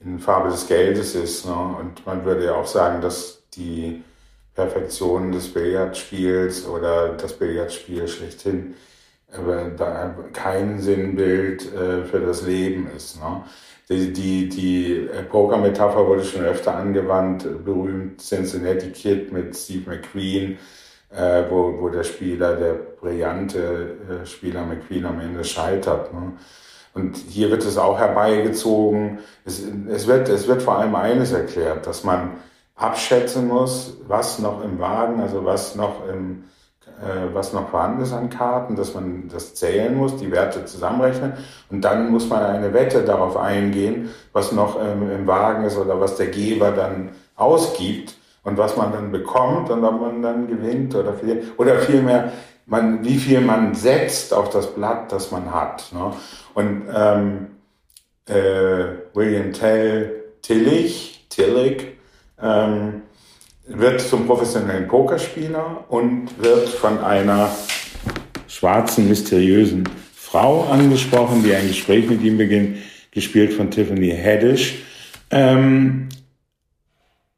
in 0.00 0.18
Farbe 0.18 0.50
des 0.50 0.66
Geldes 0.66 1.14
ist. 1.14 1.46
Ne? 1.46 1.54
Und 1.54 2.04
man 2.04 2.22
würde 2.26 2.44
ja 2.44 2.54
auch 2.54 2.66
sagen, 2.66 3.00
dass 3.00 3.42
die 3.54 4.04
Perfektion 4.56 5.30
des 5.30 5.52
Billardspiels 5.52 6.66
oder 6.66 7.10
das 7.10 7.34
Billardspiel 7.34 8.08
schlechthin 8.08 8.74
da 9.76 10.14
kein 10.32 10.80
Sinnbild 10.80 11.72
äh, 11.74 12.04
für 12.04 12.20
das 12.20 12.42
Leben 12.42 12.88
ist. 12.96 13.20
Ne? 13.20 13.42
Die, 13.88 14.12
die, 14.12 14.48
die 14.48 15.08
Poker-Metapher 15.30 16.06
wurde 16.06 16.24
schon 16.24 16.44
öfter 16.44 16.74
angewandt, 16.74 17.64
berühmt 17.64 18.20
Cincinnati 18.20 18.90
Kid 18.90 19.32
mit 19.32 19.56
Steve 19.56 19.88
McQueen, 19.88 20.58
äh, 21.10 21.44
wo, 21.48 21.80
wo 21.80 21.88
der 21.88 22.02
Spieler, 22.02 22.56
der 22.56 22.72
brillante 22.72 23.96
äh, 24.22 24.26
Spieler 24.26 24.64
McQueen 24.64 25.06
am 25.06 25.20
Ende 25.20 25.44
scheitert. 25.44 26.12
Ne? 26.12 26.32
Und 26.94 27.16
hier 27.16 27.50
wird 27.50 27.64
es 27.64 27.76
auch 27.76 27.98
herbeigezogen. 27.98 29.18
Es, 29.44 29.62
es, 29.88 30.06
wird, 30.06 30.28
es 30.28 30.48
wird 30.48 30.62
vor 30.62 30.78
allem 30.78 30.94
eines 30.94 31.30
erklärt, 31.30 31.86
dass 31.86 32.04
man 32.04 32.38
abschätzen 32.76 33.48
muss, 33.48 33.96
was 34.06 34.38
noch 34.38 34.62
im 34.62 34.78
Wagen, 34.78 35.20
also 35.20 35.44
was 35.44 35.74
noch 35.74 36.06
im 36.08 36.44
äh, 36.86 37.34
was 37.34 37.52
noch 37.52 37.68
vorhanden 37.68 38.02
ist 38.02 38.12
an 38.12 38.30
Karten, 38.30 38.76
dass 38.76 38.94
man 38.94 39.28
das 39.28 39.54
zählen 39.54 39.94
muss, 39.94 40.16
die 40.16 40.30
Werte 40.30 40.64
zusammenrechnen 40.64 41.34
und 41.70 41.82
dann 41.82 42.10
muss 42.10 42.28
man 42.28 42.42
eine 42.42 42.72
Wette 42.72 43.02
darauf 43.02 43.36
eingehen, 43.36 44.10
was 44.32 44.52
noch 44.52 44.78
ähm, 44.80 45.10
im 45.10 45.26
Wagen 45.26 45.64
ist 45.64 45.76
oder 45.76 46.00
was 46.00 46.16
der 46.16 46.28
Geber 46.28 46.70
dann 46.70 47.10
ausgibt 47.34 48.14
und 48.44 48.56
was 48.56 48.76
man 48.76 48.92
dann 48.92 49.12
bekommt 49.12 49.68
und 49.68 49.84
ob 49.84 50.00
man 50.00 50.22
dann 50.22 50.46
gewinnt 50.46 50.94
oder 50.94 51.12
viel, 51.14 51.42
oder 51.58 51.78
vielmehr 51.80 52.32
man, 52.66 53.04
wie 53.04 53.16
viel 53.16 53.40
man 53.40 53.74
setzt 53.74 54.32
auf 54.32 54.50
das 54.50 54.74
Blatt, 54.74 55.12
das 55.12 55.30
man 55.30 55.52
hat. 55.52 55.92
Ne? 55.92 56.12
Und 56.54 56.84
ähm, 56.94 57.46
äh, 58.26 58.86
William 59.14 59.52
Tell 59.52 60.24
Tillich, 60.42 61.26
Tillich 61.28 61.96
ähm, 62.40 63.02
wird 63.66 64.00
zum 64.00 64.26
professionellen 64.26 64.86
Pokerspieler 64.86 65.84
und 65.88 66.28
wird 66.42 66.68
von 66.68 66.98
einer 66.98 67.50
schwarzen, 68.48 69.08
mysteriösen 69.08 69.88
Frau 70.14 70.64
angesprochen, 70.64 71.42
die 71.42 71.54
ein 71.54 71.68
Gespräch 71.68 72.08
mit 72.08 72.22
ihm 72.22 72.38
beginnt, 72.38 72.78
gespielt 73.10 73.52
von 73.54 73.70
Tiffany 73.70 74.10
Haddish, 74.10 74.82
ähm, 75.30 76.08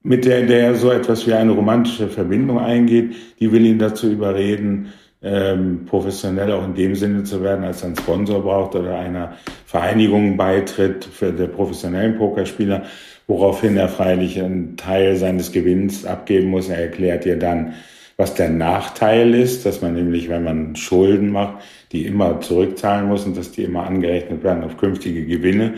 mit 0.02 0.24
der, 0.24 0.46
der 0.46 0.74
so 0.74 0.90
etwas 0.90 1.26
wie 1.26 1.34
eine 1.34 1.52
romantische 1.52 2.08
Verbindung 2.08 2.58
eingeht. 2.58 3.14
Die 3.40 3.52
will 3.52 3.66
ihn 3.66 3.78
dazu 3.78 4.10
überreden, 4.10 4.92
ähm, 5.22 5.84
professionell 5.86 6.52
auch 6.52 6.64
in 6.64 6.74
dem 6.74 6.94
Sinne 6.94 7.24
zu 7.24 7.42
werden, 7.42 7.64
als 7.64 7.82
er 7.82 7.88
einen 7.88 7.96
Sponsor 7.96 8.42
braucht 8.42 8.74
oder 8.74 8.98
einer 8.98 9.34
Vereinigung 9.66 10.36
beitritt 10.36 11.04
für 11.04 11.32
den 11.32 11.50
professionellen 11.50 12.16
Pokerspieler, 12.16 12.84
woraufhin 13.28 13.76
er 13.76 13.88
freilich 13.88 14.40
einen 14.40 14.76
Teil 14.76 15.16
seines 15.16 15.52
Gewinns 15.52 16.04
abgeben 16.04 16.48
muss. 16.48 16.68
Er 16.68 16.78
erklärt 16.78 17.26
ihr 17.26 17.38
dann, 17.38 17.74
was 18.16 18.34
der 18.34 18.48
Nachteil 18.48 19.34
ist, 19.34 19.64
dass 19.64 19.80
man 19.80 19.94
nämlich, 19.94 20.28
wenn 20.28 20.42
man 20.42 20.74
Schulden 20.74 21.30
macht, 21.30 21.62
die 21.92 22.06
immer 22.06 22.40
zurückzahlen 22.40 23.06
muss 23.06 23.24
und 23.24 23.36
dass 23.36 23.52
die 23.52 23.62
immer 23.62 23.86
angerechnet 23.86 24.42
werden 24.42 24.64
auf 24.64 24.76
künftige 24.76 25.24
Gewinne. 25.24 25.74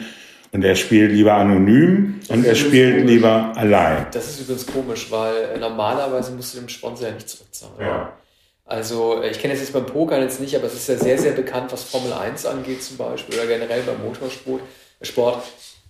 Und 0.52 0.64
er 0.64 0.74
spielt 0.74 1.12
lieber 1.12 1.34
anonym 1.34 2.20
das 2.20 2.36
und 2.36 2.44
er 2.44 2.54
spielt 2.54 2.94
komisch. 2.94 3.10
lieber 3.10 3.52
allein. 3.56 4.06
Das 4.12 4.28
ist 4.28 4.40
übrigens 4.40 4.66
komisch, 4.66 5.10
weil 5.10 5.58
normalerweise 5.58 6.32
musst 6.32 6.54
du 6.54 6.60
dem 6.60 6.68
Sponsor 6.68 7.08
ja 7.08 7.14
nicht 7.14 7.28
zurückzahlen. 7.28 7.74
Ja. 7.78 8.12
Also 8.64 9.22
ich 9.28 9.40
kenne 9.40 9.54
das 9.54 9.62
jetzt 9.62 9.72
beim 9.72 9.86
Poker 9.86 10.20
jetzt 10.20 10.40
nicht, 10.40 10.54
aber 10.56 10.66
es 10.66 10.74
ist 10.74 10.88
ja 10.88 10.96
sehr, 10.96 11.18
sehr 11.18 11.32
bekannt, 11.32 11.72
was 11.72 11.84
Formel 11.84 12.12
1 12.12 12.46
angeht 12.46 12.82
zum 12.82 12.96
Beispiel 12.96 13.34
oder 13.36 13.46
generell 13.46 13.82
beim 13.82 14.02
Motorsport. 14.04 14.62
Sport. 15.02 15.42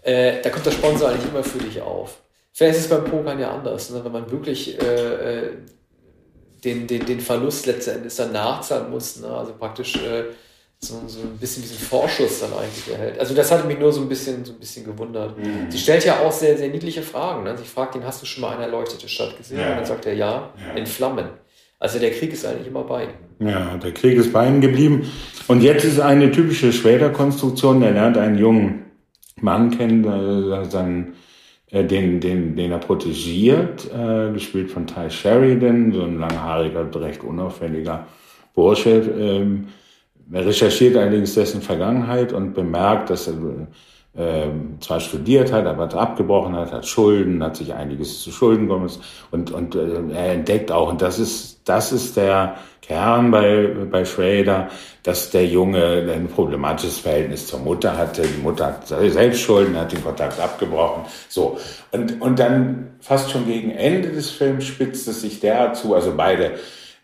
Äh, 0.03 0.41
da 0.43 0.51
kommt 0.51 0.67
der 0.67 0.71
Sponsor 0.73 1.11
eigentlich 1.11 1.31
immer 1.31 1.45
für 1.45 1.59
dich 1.59 1.81
auf. 1.81 2.21
Vielleicht 2.53 2.79
ist 2.79 2.85
es 2.85 2.91
beim 2.91 3.05
Pokern 3.05 3.39
ja 3.39 3.53
anders, 3.53 3.91
ne? 3.91 4.05
wenn 4.05 4.13
man 4.13 4.31
wirklich 4.31 4.81
äh, 4.81 5.45
äh 5.45 5.51
den, 6.65 6.87
den, 6.87 7.07
den 7.07 7.21
Verlust 7.21 7.67
letztendlich 7.67 8.15
dann 8.17 8.33
nachzahlen 8.33 8.91
muss. 8.91 9.21
Ne? 9.21 9.29
Also 9.29 9.55
praktisch 9.55 9.97
äh, 9.97 10.25
so, 10.79 11.03
so 11.07 11.21
ein 11.21 11.37
bisschen 11.39 11.63
diesen 11.63 11.79
Vorschuss 11.79 12.41
dann 12.41 12.53
eigentlich 12.53 12.91
erhält. 12.91 13.19
Also 13.19 13.35
das 13.35 13.51
hat 13.51 13.67
mich 13.67 13.79
nur 13.79 13.93
so 13.93 14.01
ein 14.01 14.09
bisschen, 14.09 14.45
so 14.45 14.53
ein 14.53 14.59
bisschen 14.59 14.85
gewundert. 14.85 15.39
Mhm. 15.39 15.71
Sie 15.71 15.79
stellt 15.79 16.05
ja 16.05 16.21
auch 16.21 16.33
sehr, 16.33 16.57
sehr 16.57 16.69
niedliche 16.69 17.03
Fragen. 17.03 17.45
Ne? 17.45 17.57
Sie 17.57 17.65
fragt 17.65 17.95
ihn, 17.95 18.05
hast 18.05 18.23
du 18.23 18.27
schon 18.27 18.43
mal 18.43 18.55
eine 18.55 18.65
erleuchtete 18.65 19.09
Stadt 19.09 19.37
gesehen? 19.37 19.61
Ja. 19.61 19.71
Und 19.71 19.77
dann 19.77 19.85
sagt 19.85 20.07
er, 20.07 20.15
ja, 20.15 20.53
ja, 20.57 20.75
in 20.75 20.87
Flammen. 20.87 21.29
Also 21.79 21.99
der 21.99 22.11
Krieg 22.11 22.33
ist 22.33 22.45
eigentlich 22.45 22.67
immer 22.67 22.85
bei 22.85 23.05
ihm. 23.05 23.49
Ja, 23.49 23.77
der 23.77 23.93
Krieg 23.93 24.19
ist 24.19 24.33
bei 24.33 24.47
ihm 24.47 24.61
geblieben. 24.61 25.11
Und 25.49 25.63
jetzt 25.63 25.85
ist 25.85 25.99
eine 25.99 26.31
typische 26.31 26.73
Schweder-Konstruktion. 26.73 27.83
Er 27.83 27.93
lernt 27.93 28.19
einen 28.19 28.37
jungen 28.37 28.90
Mann 29.43 29.71
kennen, 29.71 30.05
äh, 30.05 30.65
seinen 30.65 31.15
äh, 31.71 31.85
den, 31.85 32.21
den, 32.21 32.57
den 32.57 32.73
er 32.73 32.79
protegiert, 32.79 33.89
äh, 33.93 34.33
gespielt 34.33 34.71
von 34.71 34.87
Ty 34.87 35.11
Sheridan, 35.11 35.93
so 35.93 36.03
ein 36.03 36.19
langhaariger, 36.19 36.89
recht 37.01 37.23
unauffälliger 37.23 38.07
Bursche. 38.55 38.91
Ähm, 39.19 39.69
er 40.33 40.47
recherchiert 40.47 40.97
allerdings 40.97 41.35
dessen 41.35 41.63
Vergangenheit 41.63 42.33
und 42.33 42.55
bemerkt, 42.55 43.11
dass 43.11 43.29
er 43.29 43.35
äh, 44.17 44.49
zwar 44.81 44.99
studiert 44.99 45.53
hat, 45.53 45.67
aber 45.67 45.93
abgebrochen 45.95 46.55
hat, 46.57 46.73
hat 46.73 46.87
Schulden, 46.87 47.43
hat 47.43 47.57
sich 47.57 47.73
einiges 47.75 48.23
zu 48.23 48.33
Schulden 48.33 48.67
gekommen 48.67 48.91
und, 49.31 49.53
und 49.53 49.75
äh, 49.77 50.13
er 50.13 50.33
entdeckt 50.33 50.73
auch, 50.73 50.91
und 50.91 51.01
das 51.03 51.21
ist, 51.21 51.61
das 51.69 51.93
ist 51.93 52.17
der 52.17 52.57
Kern 52.91 53.31
bei, 53.31 53.69
bei 53.89 54.05
Schrader, 54.05 54.69
dass 55.05 55.31
der 55.31 55.47
Junge 55.47 56.13
ein 56.13 56.27
problematisches 56.27 56.99
Verhältnis 56.99 57.47
zur 57.47 57.61
Mutter 57.61 57.97
hatte. 57.97 58.23
Die 58.23 58.43
Mutter 58.43 58.67
hat 58.67 58.89
selbst 58.89 59.43
Schulden, 59.43 59.79
hat 59.79 59.93
den 59.93 60.03
Kontakt 60.03 60.41
abgebrochen. 60.41 61.05
So. 61.29 61.57
Und, 61.93 62.21
und 62.21 62.41
dann 62.41 62.95
fast 62.99 63.31
schon 63.31 63.47
gegen 63.47 63.71
Ende 63.71 64.09
des 64.09 64.31
Films 64.31 64.65
spitzt 64.65 65.07
es 65.07 65.21
sich 65.21 65.39
der 65.39 65.73
zu. 65.73 65.95
Also 65.95 66.15
beide 66.17 66.55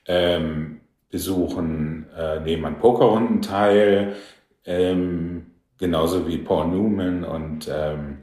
ähm, 0.09 0.81
besuchen, 1.09 2.07
äh, 2.19 2.41
nehmen 2.41 2.65
an 2.65 2.81
Pokerrunden 2.81 3.41
teil, 3.41 4.17
ähm, 4.65 5.47
genauso 5.79 6.27
wie 6.27 6.39
Paul 6.39 6.67
Newman 6.67 7.23
und 7.23 7.71
ähm, 7.73 8.19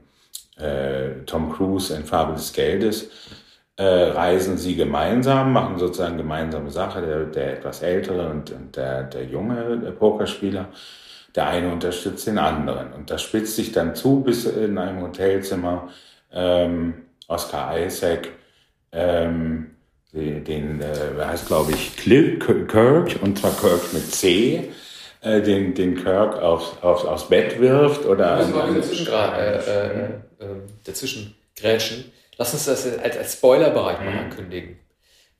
äh, 0.57 1.23
Tom 1.25 1.49
Cruise 1.53 1.95
in 1.95 2.03
Farbe 2.03 2.33
des 2.33 2.51
Geldes 2.51 3.09
äh, 3.77 3.83
reisen 3.83 4.57
sie 4.57 4.75
gemeinsam, 4.75 5.53
machen 5.53 5.79
sozusagen 5.79 6.17
gemeinsame 6.17 6.69
Sache, 6.69 7.01
der, 7.01 7.25
der 7.25 7.57
etwas 7.57 7.81
ältere 7.81 8.29
und, 8.29 8.51
und 8.51 8.75
der, 8.75 9.03
der 9.03 9.25
junge 9.25 9.79
der 9.79 9.91
Pokerspieler. 9.91 10.69
Der 11.35 11.47
eine 11.47 11.71
unterstützt 11.71 12.27
den 12.27 12.37
anderen. 12.37 12.93
Und 12.93 13.09
das 13.09 13.23
spitzt 13.23 13.55
sich 13.55 13.71
dann 13.71 13.95
zu, 13.95 14.21
bis 14.21 14.45
in 14.45 14.77
einem 14.77 15.01
Hotelzimmer 15.01 15.89
ähm, 16.31 16.93
Oscar 17.27 17.75
Isaac 17.79 18.29
ähm, 18.91 19.71
den, 20.11 20.79
äh, 20.79 21.25
heißt 21.25 21.47
glaube 21.47 21.71
ich 21.71 21.97
Kirk, 21.97 23.17
und 23.23 23.39
zwar 23.39 23.51
Kirk 23.51 23.93
mit 23.93 24.11
C, 24.11 24.69
äh, 25.21 25.41
den, 25.41 25.73
den 25.73 25.95
Kirk 25.95 26.39
auf, 26.39 26.83
auf, 26.83 27.05
aufs 27.05 27.27
Bett 27.27 27.59
wirft 27.59 28.05
oder... 28.05 28.37
Das 28.37 28.53
war 28.53 28.71
dazwischen, 28.71 29.07
äh, 29.07 29.55
äh, 29.55 30.03
äh, 30.03 30.09
dazwischen 30.83 31.35
grätschen 31.55 32.12
Lass 32.37 32.53
uns 32.53 32.65
das 32.65 32.85
als, 32.99 33.17
als 33.17 33.33
Spoilerbereich 33.33 33.99
mal 33.99 34.11
mhm. 34.11 34.19
ankündigen. 34.19 34.79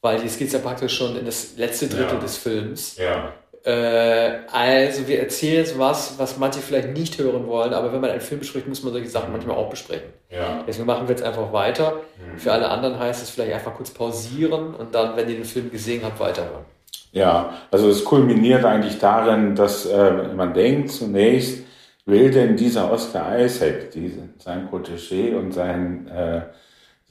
Weil 0.02 0.22
jetzt 0.22 0.38
geht 0.38 0.48
es 0.48 0.54
ja 0.54 0.60
praktisch 0.60 0.98
schon 0.98 1.16
in 1.18 1.26
das 1.26 1.58
letzte 1.58 1.88
Drittel 1.88 2.16
ja. 2.16 2.20
des 2.20 2.38
Films. 2.38 2.98
Ja. 2.98 3.34
Äh, 3.66 4.40
also 4.52 5.08
wir 5.08 5.22
erzählen 5.22 5.60
jetzt 5.60 5.80
was, 5.80 6.20
was 6.20 6.38
manche 6.38 6.60
vielleicht 6.60 6.90
nicht 6.90 7.18
hören 7.18 7.48
wollen, 7.48 7.74
aber 7.74 7.94
wenn 7.94 8.02
man 8.02 8.10
einen 8.10 8.20
Film 8.20 8.42
bespricht, 8.42 8.68
muss 8.68 8.84
man 8.84 8.92
solche 8.92 9.08
Sachen 9.08 9.28
mhm. 9.28 9.34
manchmal 9.34 9.56
auch 9.56 9.70
besprechen. 9.70 10.10
Ja. 10.30 10.64
Deswegen 10.68 10.86
machen 10.86 11.08
wir 11.08 11.16
jetzt 11.16 11.24
einfach 11.24 11.54
weiter. 11.54 12.02
Mhm. 12.18 12.38
Für 12.38 12.52
alle 12.52 12.68
anderen 12.70 13.00
heißt 13.00 13.24
es 13.24 13.30
vielleicht 13.30 13.54
einfach 13.54 13.76
kurz 13.76 13.92
pausieren 13.92 14.76
und 14.76 14.94
dann, 14.94 15.16
wenn 15.16 15.30
ihr 15.30 15.36
den 15.36 15.46
Film 15.46 15.72
gesehen 15.72 16.02
habt, 16.04 16.20
weiterhören. 16.20 16.66
Ja, 17.14 17.54
also 17.72 17.90
es 17.90 18.04
kulminiert 18.04 18.66
eigentlich 18.66 19.00
darin, 19.00 19.56
dass 19.56 19.86
äh, 19.86 20.34
man 20.36 20.54
denkt 20.54 20.92
zunächst, 20.92 21.64
will 22.06 22.32
denn 22.32 22.58
dieser 22.58 22.92
Oscar 22.92 23.40
Isaac, 23.40 23.92
diese, 23.92 24.30
sein 24.40 24.68
Protégé 24.70 25.36
und 25.38 25.54
sein 25.54 26.08
äh, 26.08 26.42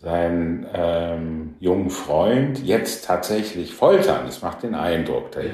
seinen 0.02 0.66
ähm, 0.74 1.54
jungen 1.60 1.90
Freund 1.90 2.62
jetzt 2.64 3.06
tatsächlich 3.06 3.72
foltern. 3.72 4.22
Das 4.26 4.42
macht 4.42 4.64
den 4.64 4.74
Eindruck. 4.74 5.30
Der, 5.32 5.44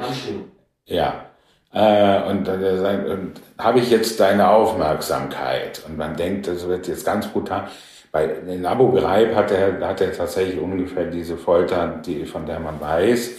ja. 0.87 1.27
Äh, 1.71 2.31
und, 2.31 2.49
äh, 2.49 3.13
und 3.13 3.35
habe 3.59 3.81
ich 3.81 3.91
jetzt 3.91 4.19
deine 4.21 4.49
Aufmerksamkeit? 4.49 5.83
Und 5.87 5.99
man 5.99 6.17
denkt, 6.17 6.47
das 6.47 6.67
wird 6.67 6.89
jetzt 6.89 7.05
ganz 7.05 7.27
brutal. 7.27 7.69
Bei 8.11 8.25
in 8.25 8.65
Abu 8.65 8.91
Ghraib 8.91 9.35
hat 9.35 9.51
er, 9.51 9.87
hat 9.87 10.01
er 10.01 10.13
tatsächlich 10.13 10.59
ungefähr 10.59 11.05
diese 11.05 11.37
Folter, 11.37 12.01
die, 12.05 12.25
von 12.25 12.47
der 12.47 12.59
man 12.59 12.81
weiß, 12.81 13.31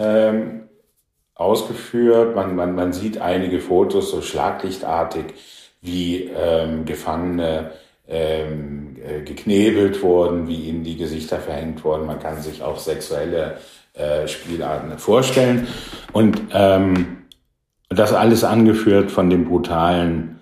ähm, 0.00 0.68
ausgeführt. 1.36 2.34
Man, 2.34 2.56
man, 2.56 2.74
man 2.74 2.92
sieht 2.92 3.20
einige 3.20 3.60
Fotos 3.60 4.10
so 4.10 4.20
schlaglichtartig, 4.20 5.26
wie 5.80 6.24
ähm, 6.24 6.84
Gefangene 6.86 7.70
ähm, 8.10 8.96
äh, 9.02 9.22
geknebelt 9.22 10.02
wurden, 10.02 10.48
wie 10.48 10.68
ihnen 10.68 10.84
die 10.84 10.96
Gesichter 10.96 11.38
verhängt 11.38 11.84
wurden. 11.84 12.06
Man 12.06 12.18
kann 12.18 12.42
sich 12.42 12.62
auch 12.62 12.78
sexuelle 12.78 13.58
äh, 13.94 14.26
Spielarten 14.28 14.98
vorstellen. 14.98 15.68
Und 16.12 16.40
ähm, 16.52 17.18
das 17.88 18.12
alles 18.12 18.44
angeführt 18.44 19.10
von 19.10 19.30
dem 19.30 19.46
brutalen 19.46 20.40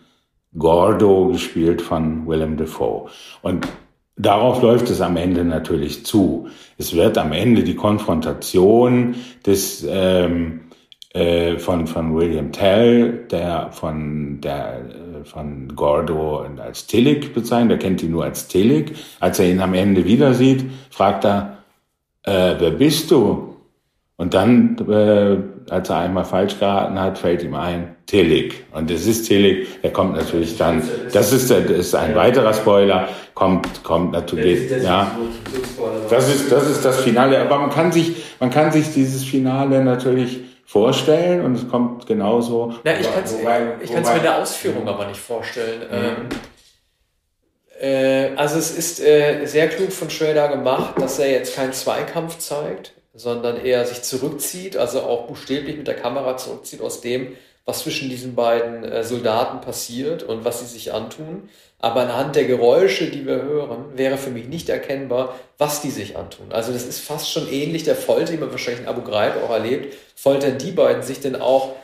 Gordo, 0.57 1.29
gespielt 1.29 1.83
von 1.83 2.27
Willem 2.27 2.57
Dafoe. 2.57 3.09
Und 3.43 3.69
darauf 4.17 4.63
läuft 4.63 4.91
es 4.91 5.01
am 5.01 5.17
Ende 5.17 5.45
natürlich 5.45 6.05
zu. 6.05 6.49
Es 6.79 6.95
wird 6.95 7.17
am 7.19 7.33
Ende 7.33 7.65
die 7.65 7.77
Konfrontation 7.77 9.15
des 9.47 9.87
ähm, 9.89 10.61
äh, 11.19 11.59
von, 11.59 11.87
von 11.89 12.15
William 12.15 12.53
Tell, 12.53 13.25
der 13.31 13.71
von, 13.73 14.41
der, 14.41 14.79
äh, 14.79 15.25
von 15.25 15.75
Gordo 15.75 16.47
als 16.63 16.87
Tillich 16.87 17.33
bezeichnet, 17.35 17.73
er 17.73 17.79
kennt 17.79 18.03
ihn 18.05 18.13
nur 18.13 18.25
als 18.25 18.47
Tillich. 18.47 18.93
Als 19.19 19.41
er 19.41 19.51
ihn 19.51 19.61
am 19.61 19.75
Ende 19.75 20.05
wieder 20.05 20.33
sieht, 20.35 20.65
fragt 20.91 21.25
er, 21.25 21.59
äh, 22.23 22.55
wer 22.59 22.71
bist 22.71 23.11
du? 23.11 23.57
Und 24.17 24.35
dann, 24.35 24.77
äh, 24.89 25.73
als 25.73 25.91
er 25.91 25.99
einmal 25.99 26.25
falsch 26.25 26.59
geraten 26.59 27.01
hat, 27.01 27.19
fällt 27.19 27.43
ihm 27.43 27.55
ein, 27.55 27.97
Tillich. 28.07 28.55
Und 28.73 28.91
es 28.91 29.07
ist 29.07 29.25
Tillich, 29.25 29.69
er 29.83 29.91
kommt 29.91 30.15
natürlich 30.15 30.57
dann, 30.57 30.83
das 31.13 31.33
ist, 31.33 31.51
das 31.51 31.65
ist 31.69 31.95
ein 31.95 32.15
weiterer 32.15 32.55
Spoiler, 32.55 33.09
kommt, 33.35 33.85
kommt 33.85 34.13
natürlich, 34.13 34.71
ja. 34.83 35.11
Das 36.09 36.35
ist, 36.35 36.51
das 36.51 36.71
ist 36.71 36.85
das 36.85 37.01
Finale, 37.01 37.41
aber 37.41 37.59
man 37.59 37.71
kann 37.71 37.93
sich, 37.93 38.17
man 38.41 38.51
kann 38.51 38.73
sich 38.73 38.95
dieses 38.95 39.25
Finale 39.25 39.85
natürlich 39.85 40.41
vorstellen 40.69 41.43
und 41.47 41.55
es 41.55 41.67
kommt 41.67 42.07
genauso. 42.07 42.75
Na, 42.85 43.01
ich 43.01 43.11
kann 43.11 43.25
es 43.25 43.33
mir 43.33 44.17
in 44.17 44.23
der 44.23 44.37
Ausführung 44.37 44.87
aber 44.87 45.07
nicht 45.07 45.19
vorstellen. 45.19 45.81
Mhm. 45.91 46.29
Ähm, 47.81 48.33
äh, 48.35 48.37
also 48.37 48.59
es 48.59 48.77
ist 48.77 49.01
äh, 49.01 49.47
sehr 49.47 49.69
klug 49.69 49.91
von 49.93 50.11
Schrader 50.11 50.49
gemacht, 50.49 51.01
dass 51.01 51.19
er 51.19 51.31
jetzt 51.31 51.57
keinen 51.57 51.73
Zweikampf 51.73 52.37
zeigt, 52.37 52.93
sondern 53.15 53.57
eher 53.57 53.87
sich 53.87 54.03
zurückzieht, 54.03 54.77
also 54.77 55.01
auch 55.01 55.27
buchstäblich 55.27 55.79
mit 55.79 55.87
der 55.87 55.97
Kamera 55.97 56.37
zurückzieht 56.37 56.83
aus 56.83 57.01
dem, 57.01 57.35
was 57.69 57.81
zwischen 57.81 58.09
diesen 58.09 58.35
beiden 58.35 58.83
äh, 58.83 59.05
Soldaten 59.05 59.61
passiert 59.61 60.23
und 60.23 60.43
was 60.43 60.61
sie 60.61 60.67
sich 60.67 60.95
antun. 60.95 61.51
Aber 61.79 62.01
anhand 62.01 62.35
der 62.35 62.45
Geräusche, 62.45 63.11
die 63.11 63.27
wir 63.27 63.43
hören, 63.43 63.85
wäre 63.95 64.17
für 64.17 64.31
mich 64.31 64.49
nicht 64.49 64.71
erkennbar, 64.71 65.35
was 65.59 65.83
die 65.83 65.91
sich 65.91 66.17
antun. 66.17 66.47
Also 66.51 66.73
das 66.73 66.85
ist 66.85 67.01
fast 67.01 67.31
schon 67.31 67.47
ähnlich 67.53 67.83
der 67.83 67.95
Folter, 67.95 68.33
die 68.33 68.39
man 68.39 68.51
wahrscheinlich 68.51 68.85
in 68.85 68.89
Abu 68.89 69.03
Ghraib 69.03 69.35
auch 69.45 69.51
erlebt. 69.51 69.95
Foltern 70.17 70.57
die 70.57 70.71
beiden 70.71 71.03
sich 71.03 71.21
denn 71.21 71.37
auch 71.37 71.75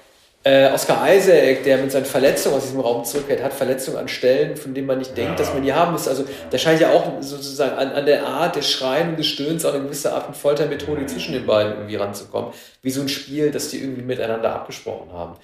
äh, 0.43 0.73
Oscar 0.73 1.07
Isaac, 1.15 1.65
der 1.65 1.77
mit 1.77 1.93
seinen 1.93 2.07
Verletzungen 2.07 2.57
aus 2.57 2.63
diesem 2.63 2.81
Raum 2.81 3.05
zurückkehrt, 3.05 3.43
hat 3.43 3.53
Verletzungen 3.53 3.99
an 3.99 4.09
Stellen, 4.09 4.57
von 4.57 4.73
denen 4.73 4.87
man 4.87 4.99
nicht 4.99 5.15
denkt, 5.15 5.39
dass 5.39 5.53
man 5.53 5.63
die 5.63 5.75
haben 5.75 5.93
muss. 5.93 6.09
Also 6.09 6.25
da 6.51 6.57
scheint 6.57 6.81
ja 6.81 6.93
auch 6.93 7.21
sozusagen 7.21 7.77
an, 7.77 7.93
an 7.93 8.07
der 8.07 8.27
Art 8.27 8.57
des 8.57 8.71
Schreien 8.71 9.11
und 9.11 9.19
des 9.19 9.27
Stöhns 9.27 9.67
auch 9.67 9.75
eine 9.75 9.85
gewisse 9.85 10.15
Art 10.15 10.25
von 10.25 10.35
Foltermethode 10.35 11.05
zwischen 11.05 11.35
den 11.35 11.45
beiden 11.45 11.75
irgendwie 11.75 11.97
ranzukommen. 11.97 12.53
Wie 12.81 12.91
so 12.91 13.03
ein 13.03 13.09
Spiel, 13.11 13.51
das 13.51 13.69
die 13.69 13.81
irgendwie 13.81 14.03
miteinander 14.03 14.55
abgesprochen 14.55 15.13
haben. 15.13 15.37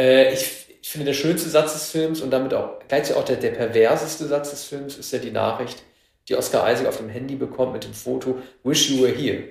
Äh, 0.00 0.32
ich, 0.32 0.66
ich 0.80 0.88
finde, 0.88 1.06
der 1.06 1.12
schönste 1.12 1.50
Satz 1.50 1.74
des 1.74 1.90
Films 1.90 2.22
und 2.22 2.30
damit 2.30 2.54
auch 2.54 2.78
gleichzeitig 2.88 3.20
auch 3.20 3.24
der, 3.24 3.36
der 3.36 3.50
perverseste 3.50 4.26
Satz 4.26 4.50
des 4.50 4.64
Films 4.64 4.96
ist 4.96 5.12
ja 5.12 5.18
die 5.18 5.30
Nachricht, 5.30 5.82
die 6.28 6.36
Oscar 6.36 6.70
Isaac 6.72 6.86
auf 6.86 6.96
dem 6.96 7.10
Handy 7.10 7.36
bekommt 7.36 7.74
mit 7.74 7.84
dem 7.84 7.92
Foto 7.92 8.38
Wish 8.64 8.90
You 8.90 9.02
Were 9.02 9.12
Here. 9.12 9.44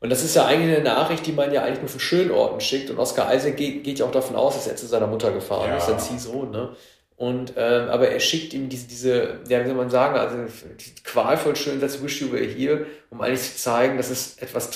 Und 0.00 0.10
das 0.10 0.22
ist 0.22 0.36
ja 0.36 0.46
eigentlich 0.46 0.76
eine 0.76 0.84
Nachricht, 0.84 1.26
die 1.26 1.32
man 1.32 1.52
ja 1.52 1.64
eigentlich 1.64 1.80
nur 1.80 1.88
für 1.88 1.98
Schönorten 1.98 2.60
schickt. 2.60 2.88
Und 2.90 2.98
Oscar 3.00 3.34
Isaac 3.34 3.56
geht, 3.56 3.82
geht 3.82 3.98
ja 3.98 4.06
auch 4.06 4.12
davon 4.12 4.36
aus, 4.36 4.54
dass 4.54 4.68
er 4.68 4.76
zu 4.76 4.86
seiner 4.86 5.08
Mutter 5.08 5.32
gefahren 5.32 5.70
ja. 5.70 5.76
ist, 5.78 5.86
sein 5.86 5.98
Ziehsohn. 5.98 6.52
Ne? 6.52 6.76
Und, 7.16 7.54
ähm, 7.56 7.88
aber 7.88 8.08
er 8.08 8.20
schickt 8.20 8.54
ihm 8.54 8.68
diese, 8.68 8.86
diese, 8.86 9.40
ja, 9.48 9.60
wie 9.60 9.66
soll 9.66 9.74
man 9.74 9.90
sagen, 9.90 10.16
also 10.16 10.36
die 10.36 11.02
qualvoll 11.02 11.56
schönen 11.56 11.80
Satz 11.80 12.00
Wish 12.00 12.20
You 12.20 12.30
Were 12.30 12.44
Here, 12.44 12.86
um 13.10 13.20
eigentlich 13.20 13.42
zu 13.42 13.56
zeigen, 13.56 13.96
dass 13.96 14.10
es 14.10 14.38
etwas 14.38 14.70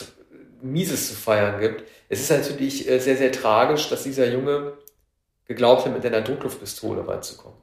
Mieses 0.61 1.09
zu 1.09 1.15
feiern 1.15 1.61
gibt. 1.61 1.85
Es 2.09 2.21
ist 2.21 2.31
natürlich 2.31 2.91
äh, 2.91 2.99
sehr, 2.99 3.17
sehr 3.17 3.31
tragisch, 3.31 3.89
dass 3.89 4.03
dieser 4.03 4.29
Junge 4.29 4.73
geglaubt 5.47 5.85
hat, 5.85 5.93
mit 5.93 6.05
einer 6.05 6.23
Druckluftpistole 6.23 7.07
reinzukommen. 7.07 7.59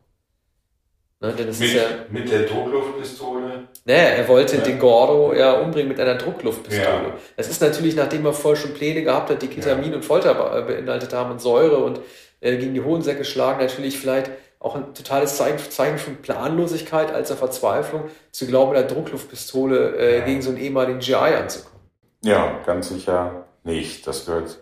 Ne, 1.21 1.33
denn 1.33 1.47
mit, 1.47 1.73
ja, 1.73 1.81
mit 2.09 2.31
der 2.31 2.43
Druckluftpistole? 2.43 3.67
Naja, 3.83 4.03
er 4.03 4.27
wollte 4.29 4.55
ja. 4.55 4.63
den 4.63 4.79
Gordo 4.79 5.33
ja 5.33 5.59
umbringen 5.59 5.89
mit 5.89 5.99
einer 5.99 6.15
Druckluftpistole. 6.15 6.85
Ja. 6.85 7.13
Das 7.35 7.49
ist 7.49 7.61
natürlich, 7.61 7.95
nachdem 7.95 8.25
er 8.25 8.31
voll 8.31 8.55
schon 8.55 8.73
Pläne 8.73 9.03
gehabt 9.03 9.29
hat, 9.29 9.41
die 9.41 9.47
Ketamin 9.47 9.93
und 9.93 10.05
Folter 10.05 10.33
beinhaltet 10.63 11.11
haben 11.13 11.31
und 11.31 11.41
Säure 11.41 11.77
und 11.77 11.99
äh, 12.39 12.55
gegen 12.55 12.73
die 12.73 12.81
Hohensäcke 12.81 13.25
schlagen, 13.25 13.59
natürlich 13.59 13.99
vielleicht 13.99 14.31
auch 14.59 14.75
ein 14.75 14.93
totales 14.93 15.35
Zeichen, 15.35 15.97
von 15.97 16.17
Planlosigkeit 16.17 17.11
als 17.11 17.31
auch 17.31 17.37
Verzweiflung, 17.37 18.09
zu 18.31 18.47
glauben, 18.47 18.71
mit 18.71 18.79
einer 18.79 18.87
Druckluftpistole 18.87 19.97
äh, 19.97 20.21
gegen 20.21 20.41
so 20.41 20.49
einen 20.49 20.59
ehemaligen 20.59 20.99
GI 20.99 21.15
anzukommen. 21.15 21.79
Ja, 22.23 22.59
ganz 22.65 22.89
sicher 22.89 23.45
nicht. 23.63 24.07
Das 24.07 24.25
gehört 24.25 24.59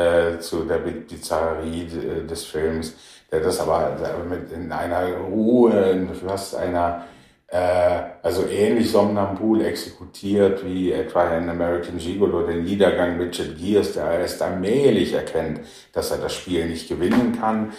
äh, 0.00 0.38
zu 0.40 0.64
der 0.64 0.78
Bizarrerie 0.78 1.86
des 2.28 2.44
Films 2.44 2.94
der 3.30 3.40
das 3.40 3.60
aber 3.60 3.96
mit 4.28 4.52
in 4.52 4.72
einer 4.72 5.16
Ruhe, 5.16 5.90
in 5.90 6.14
fast 6.14 6.56
einer, 6.56 7.04
äh, 7.46 8.00
also 8.22 8.46
ähnlich 8.46 8.90
somnambul 8.90 9.64
exekutiert 9.64 10.64
wie 10.64 10.92
etwa 10.92 11.36
in 11.36 11.48
American 11.48 11.98
Gigolo, 11.98 12.42
den 12.42 12.64
Niedergang 12.64 13.20
Richard 13.20 13.56
Gears, 13.56 13.92
der 13.92 14.20
erst 14.20 14.42
allmählich 14.42 15.12
erkennt, 15.12 15.60
dass 15.92 16.10
er 16.10 16.18
das 16.18 16.34
Spiel 16.34 16.66
nicht 16.66 16.88
gewinnen 16.88 17.36
kann. 17.38 17.72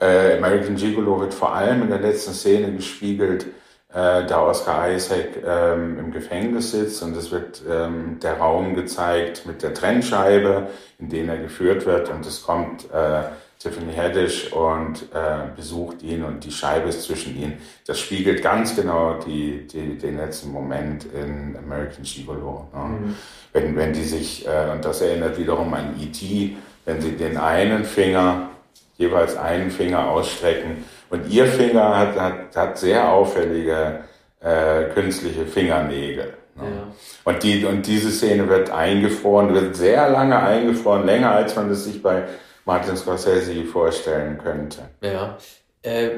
Äh, 0.00 0.36
American 0.36 0.76
Gigolo 0.76 1.20
wird 1.20 1.34
vor 1.34 1.54
allem 1.54 1.82
in 1.82 1.90
der 1.90 2.00
letzten 2.00 2.32
Szene 2.32 2.72
gespiegelt, 2.72 3.46
äh, 3.94 4.26
da 4.26 4.42
Oscar 4.42 4.90
Isaac 4.90 5.28
ähm, 5.46 5.98
im 5.98 6.12
Gefängnis 6.12 6.72
sitzt 6.72 7.02
und 7.02 7.16
es 7.16 7.30
wird 7.30 7.62
ähm, 7.70 8.18
der 8.20 8.38
Raum 8.38 8.74
gezeigt 8.74 9.46
mit 9.46 9.62
der 9.62 9.72
Trennscheibe, 9.72 10.68
in 10.98 11.08
den 11.08 11.28
er 11.28 11.38
geführt 11.38 11.86
wird 11.86 12.10
und 12.10 12.26
es 12.26 12.42
kommt 12.42 12.92
äh, 12.92 13.22
Tiffany 13.60 13.94
Haddish 13.94 14.52
und 14.52 15.04
äh, 15.14 15.46
besucht 15.56 16.02
ihn 16.02 16.24
und 16.24 16.44
die 16.44 16.50
Scheibe 16.50 16.88
ist 16.88 17.04
zwischen 17.04 17.36
ihnen. 17.36 17.58
Das 17.86 18.00
spiegelt 18.00 18.42
ganz 18.42 18.74
genau 18.74 19.20
die, 19.24 19.66
die, 19.66 19.96
den 19.96 20.16
letzten 20.16 20.50
Moment 20.50 21.06
in 21.06 21.56
American 21.56 22.02
Gigolo. 22.02 22.68
Ne? 22.74 22.80
Mhm. 22.80 23.14
Wenn, 23.52 23.76
wenn 23.76 23.92
die 23.92 24.02
sich, 24.02 24.46
äh, 24.46 24.72
und 24.72 24.84
das 24.84 25.00
erinnert 25.00 25.38
wiederum 25.38 25.72
an 25.72 25.94
E.T., 26.00 26.56
wenn 26.84 27.00
sie 27.00 27.12
den 27.12 27.38
einen 27.38 27.84
Finger, 27.84 28.50
jeweils 28.96 29.36
einen 29.36 29.70
Finger 29.70 30.08
ausstrecken 30.08 30.84
und 31.10 31.28
ihr 31.28 31.46
Finger 31.46 31.96
hat, 31.96 32.18
hat, 32.18 32.56
hat 32.56 32.78
sehr 32.78 33.10
auffällige 33.10 34.04
äh, 34.40 34.84
künstliche 34.94 35.46
Fingernägel. 35.46 36.34
Ne? 36.56 36.62
Ja. 36.64 36.92
Und, 37.24 37.42
die, 37.42 37.64
und 37.64 37.86
diese 37.86 38.10
Szene 38.10 38.48
wird 38.48 38.70
eingefroren, 38.70 39.54
wird 39.54 39.76
sehr 39.76 40.08
lange 40.08 40.40
eingefroren, 40.40 41.04
länger 41.04 41.32
als 41.32 41.56
man 41.56 41.70
es 41.70 41.84
sich 41.84 42.02
bei 42.02 42.24
Martin 42.64 42.96
Scorsese 42.96 43.64
vorstellen 43.64 44.38
könnte. 44.38 44.88
Ja. 45.00 45.38
Äh, 45.82 46.10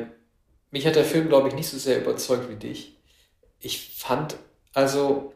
mich 0.70 0.86
hat 0.86 0.96
der 0.96 1.04
Film, 1.04 1.28
glaube 1.28 1.48
ich, 1.48 1.54
nicht 1.54 1.68
so 1.68 1.78
sehr 1.78 2.00
überzeugt 2.00 2.50
wie 2.50 2.56
dich. 2.56 2.98
Ich 3.58 3.96
fand, 3.98 4.36
also, 4.74 5.32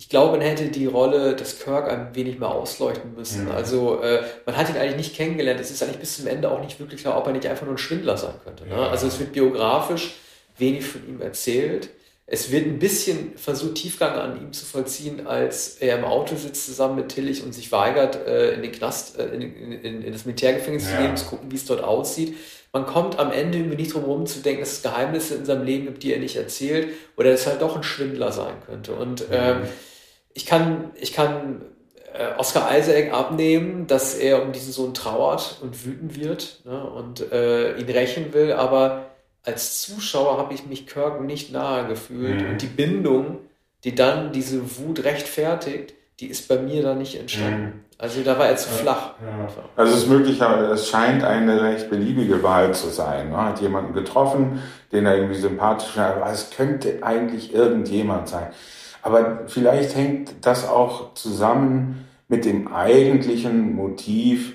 ich 0.00 0.08
glaube, 0.08 0.38
man 0.38 0.40
hätte 0.40 0.68
die 0.68 0.86
Rolle 0.86 1.36
des 1.36 1.60
Kirk 1.60 1.86
ein 1.90 2.14
wenig 2.14 2.38
mehr 2.38 2.48
ausleuchten 2.48 3.14
müssen. 3.14 3.48
Ja. 3.48 3.54
Also, 3.54 4.00
äh, 4.00 4.22
man 4.46 4.56
hat 4.56 4.70
ihn 4.70 4.76
eigentlich 4.78 4.96
nicht 4.96 5.14
kennengelernt. 5.14 5.60
Es 5.60 5.70
ist 5.70 5.82
eigentlich 5.82 5.98
bis 5.98 6.16
zum 6.16 6.26
Ende 6.26 6.50
auch 6.50 6.62
nicht 6.62 6.80
wirklich 6.80 7.02
klar, 7.02 7.18
ob 7.18 7.26
er 7.26 7.34
nicht 7.34 7.46
einfach 7.46 7.66
nur 7.66 7.74
ein 7.74 7.78
Schwindler 7.78 8.16
sein 8.16 8.32
könnte. 8.42 8.64
Ne? 8.64 8.76
Ja. 8.76 8.88
Also, 8.88 9.06
es 9.08 9.20
wird 9.20 9.32
biografisch 9.32 10.14
wenig 10.56 10.86
von 10.86 11.06
ihm 11.06 11.20
erzählt. 11.20 11.90
Es 12.24 12.50
wird 12.50 12.64
ein 12.64 12.78
bisschen 12.78 13.36
versucht, 13.36 13.74
Tiefgang 13.74 14.14
an 14.14 14.40
ihm 14.40 14.54
zu 14.54 14.64
vollziehen, 14.64 15.26
als 15.26 15.76
er 15.80 15.98
im 15.98 16.04
Auto 16.04 16.34
sitzt 16.34 16.64
zusammen 16.64 16.96
mit 16.96 17.10
Tillich 17.10 17.44
und 17.44 17.52
sich 17.52 17.70
weigert, 17.70 18.26
äh, 18.26 18.54
in 18.54 18.62
den 18.62 18.72
Knast, 18.72 19.18
äh, 19.18 19.26
in, 19.34 19.42
in, 19.42 20.02
in 20.02 20.12
das 20.14 20.24
Militärgefängnis 20.24 20.84
ja. 20.84 20.96
zu 20.96 21.02
gehen, 21.02 21.16
zu 21.18 21.26
gucken, 21.26 21.50
wie 21.50 21.56
es 21.56 21.66
dort 21.66 21.84
aussieht. 21.84 22.38
Man 22.72 22.86
kommt 22.86 23.18
am 23.18 23.32
Ende 23.32 23.58
irgendwie 23.58 23.76
nicht 23.76 23.94
drum 23.94 24.02
herum 24.02 24.26
zu 24.26 24.40
denken, 24.40 24.60
dass 24.60 24.72
es 24.72 24.82
Geheimnisse 24.82 25.34
in 25.34 25.44
seinem 25.44 25.64
Leben 25.64 25.86
gibt, 25.86 26.02
die 26.02 26.12
er 26.12 26.20
nicht 26.20 26.36
erzählt, 26.36 26.88
oder 27.16 27.32
dass 27.32 27.46
er 27.46 27.52
halt 27.52 27.62
doch 27.62 27.76
ein 27.76 27.82
Schwindler 27.82 28.30
sein 28.30 28.54
könnte. 28.64 28.92
Und 28.92 29.24
ähm, 29.32 29.62
ich 30.34 30.46
kann, 30.46 30.92
ich 30.94 31.12
kann 31.12 31.62
äh, 32.12 32.38
Oscar 32.38 32.76
Isaac 32.76 33.12
abnehmen, 33.12 33.86
dass 33.86 34.14
er 34.14 34.42
um 34.42 34.52
diesen 34.52 34.72
Sohn 34.72 34.94
trauert 34.94 35.58
und 35.62 35.84
wütend 35.84 36.20
wird 36.20 36.60
ne, 36.64 36.88
und 36.88 37.32
äh, 37.32 37.76
ihn 37.76 37.88
rächen 37.88 38.32
will, 38.32 38.52
aber 38.52 39.06
als 39.42 39.80
Zuschauer 39.82 40.38
habe 40.38 40.54
ich 40.54 40.66
mich 40.66 40.86
Kirk 40.86 41.20
nicht 41.22 41.52
nahe 41.52 41.86
gefühlt. 41.86 42.42
Mhm. 42.42 42.50
Und 42.50 42.62
die 42.62 42.66
Bindung, 42.66 43.38
die 43.84 43.94
dann 43.94 44.32
diese 44.32 44.78
Wut 44.78 45.04
rechtfertigt, 45.04 45.94
die 46.20 46.26
ist 46.26 46.48
bei 46.48 46.58
mir 46.58 46.82
da 46.82 46.94
nicht 46.94 47.18
entstanden. 47.18 47.62
Mhm. 47.62 47.72
Also 47.98 48.22
da 48.22 48.38
war 48.38 48.46
er 48.46 48.56
zu 48.56 48.68
flach. 48.68 49.14
Ja. 49.20 49.48
Also 49.76 49.94
es 49.94 50.02
ist 50.02 50.08
möglich, 50.08 50.40
es 50.40 50.88
scheint 50.88 51.24
eine 51.24 51.62
recht 51.62 51.90
beliebige 51.90 52.42
Wahl 52.42 52.72
zu 52.74 52.88
sein. 52.88 53.30
Man 53.30 53.46
hat 53.46 53.60
jemanden 53.60 53.94
getroffen, 53.94 54.62
den 54.92 55.06
er 55.06 55.16
irgendwie 55.16 55.38
sympathisch 55.38 55.96
aber 55.98 56.30
es 56.30 56.50
könnte 56.50 56.98
eigentlich 57.02 57.54
irgendjemand 57.54 58.28
sein. 58.28 58.48
Aber 59.02 59.42
vielleicht 59.46 59.96
hängt 59.96 60.46
das 60.46 60.68
auch 60.68 61.14
zusammen 61.14 62.06
mit 62.28 62.44
dem 62.44 62.72
eigentlichen 62.72 63.74
Motiv, 63.74 64.54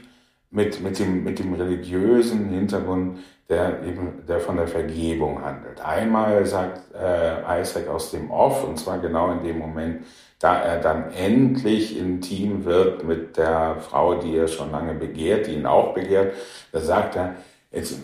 mit, 0.55 0.81
mit, 0.81 0.97
dem, 0.97 1.23
mit 1.23 1.37
dem 1.37 1.53
religiösen 1.53 2.49
Hintergrund, 2.49 3.19
der 3.49 3.83
eben 3.83 4.25
der 4.27 4.39
von 4.39 4.55
der 4.55 4.67
Vergebung 4.67 5.43
handelt. 5.43 5.83
Einmal 5.85 6.45
sagt 6.45 6.81
äh, 6.95 7.61
Isaac 7.61 7.89
aus 7.89 8.09
dem 8.11 8.31
Off, 8.31 8.63
und 8.63 8.79
zwar 8.79 8.99
genau 8.99 9.31
in 9.31 9.43
dem 9.43 9.59
Moment, 9.59 10.05
da 10.39 10.59
er 10.59 10.79
dann 10.79 11.11
endlich 11.11 11.97
intim 11.97 12.65
wird 12.65 13.03
mit 13.03 13.37
der 13.37 13.77
Frau, 13.81 14.15
die 14.15 14.37
er 14.37 14.47
schon 14.47 14.71
lange 14.71 14.95
begehrt, 14.95 15.47
die 15.47 15.53
ihn 15.53 15.65
auch 15.65 15.93
begehrt, 15.93 16.33
da 16.71 16.79
sagt 16.79 17.15
er, 17.17 17.35
jetzt, 17.71 17.99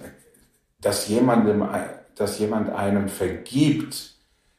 dass, 0.82 1.08
jemandem, 1.08 1.66
dass 2.16 2.38
jemand 2.38 2.70
einem 2.70 3.08
vergibt, 3.08 4.16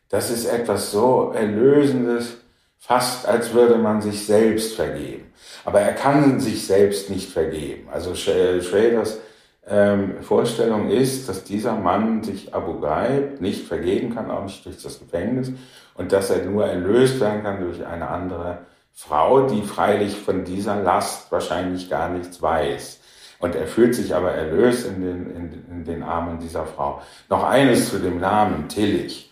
das 0.08 0.30
ist 0.30 0.46
etwas 0.46 0.90
so 0.90 1.32
Erlösendes, 1.34 2.41
fast 2.82 3.28
als 3.28 3.54
würde 3.54 3.76
man 3.76 4.02
sich 4.02 4.26
selbst 4.26 4.74
vergeben. 4.74 5.32
Aber 5.64 5.80
er 5.80 5.92
kann 5.92 6.40
sich 6.40 6.66
selbst 6.66 7.10
nicht 7.10 7.30
vergeben. 7.30 7.88
Also 7.92 8.16
Schraders 8.16 9.20
ähm, 9.64 10.20
Vorstellung 10.22 10.90
ist, 10.90 11.28
dass 11.28 11.44
dieser 11.44 11.76
Mann 11.76 12.24
sich 12.24 12.52
Abu 12.52 12.80
Ghraib 12.80 13.40
nicht 13.40 13.68
vergeben 13.68 14.12
kann, 14.12 14.32
auch 14.32 14.42
nicht 14.42 14.66
durch 14.66 14.82
das 14.82 14.98
Gefängnis, 14.98 15.52
und 15.94 16.10
dass 16.10 16.30
er 16.30 16.44
nur 16.44 16.66
erlöst 16.66 17.20
werden 17.20 17.44
kann 17.44 17.60
durch 17.60 17.86
eine 17.86 18.08
andere 18.08 18.58
Frau, 18.92 19.46
die 19.46 19.62
freilich 19.62 20.16
von 20.16 20.44
dieser 20.44 20.82
Last 20.82 21.30
wahrscheinlich 21.30 21.88
gar 21.88 22.08
nichts 22.08 22.42
weiß. 22.42 22.98
Und 23.38 23.54
er 23.54 23.68
fühlt 23.68 23.94
sich 23.94 24.12
aber 24.12 24.32
erlöst 24.32 24.88
in 24.88 25.00
den, 25.00 25.30
in, 25.36 25.64
in 25.70 25.84
den 25.84 26.02
Armen 26.02 26.40
dieser 26.40 26.66
Frau. 26.66 27.00
Noch 27.28 27.44
eines 27.44 27.90
zu 27.90 28.00
dem 28.00 28.18
Namen 28.18 28.68
Tillich. 28.68 29.31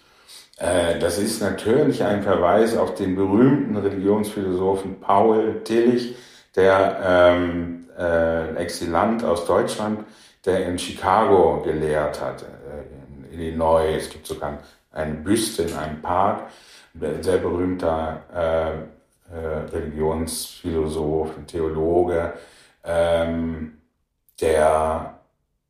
Äh, 0.61 0.99
das 0.99 1.19
ist 1.19 1.41
natürlich 1.41 2.05
ein 2.05 2.23
Verweis 2.23 2.77
auf 2.77 2.95
den 2.95 3.17
berühmten 3.17 3.77
Religionsphilosophen 3.77 5.01
Paul 5.01 5.63
Tillich, 5.65 6.17
der 6.55 7.01
ähm, 7.05 7.89
äh, 7.99 8.55
Exilant 8.57 9.25
aus 9.25 9.47
Deutschland, 9.47 10.05
der 10.45 10.67
in 10.67 10.79
Chicago 10.79 11.63
gelehrt 11.65 12.21
hat, 12.21 12.43
äh, 12.43 13.35
in 13.35 13.41
Illinois. 13.41 13.97
Es 13.97 14.11
gibt 14.11 14.27
sogar 14.27 14.59
eine 14.93 15.15
Büste 15.15 15.63
in 15.63 15.75
einem 15.75 16.03
Park, 16.03 16.51
ein 17.01 17.23
sehr 17.23 17.39
berühmter 17.39 18.23
äh, 18.35 19.35
äh, 19.35 19.59
Religionsphilosoph, 19.73 21.31
Theologe. 21.47 22.35
Ähm, 22.85 23.79
der 24.41 25.21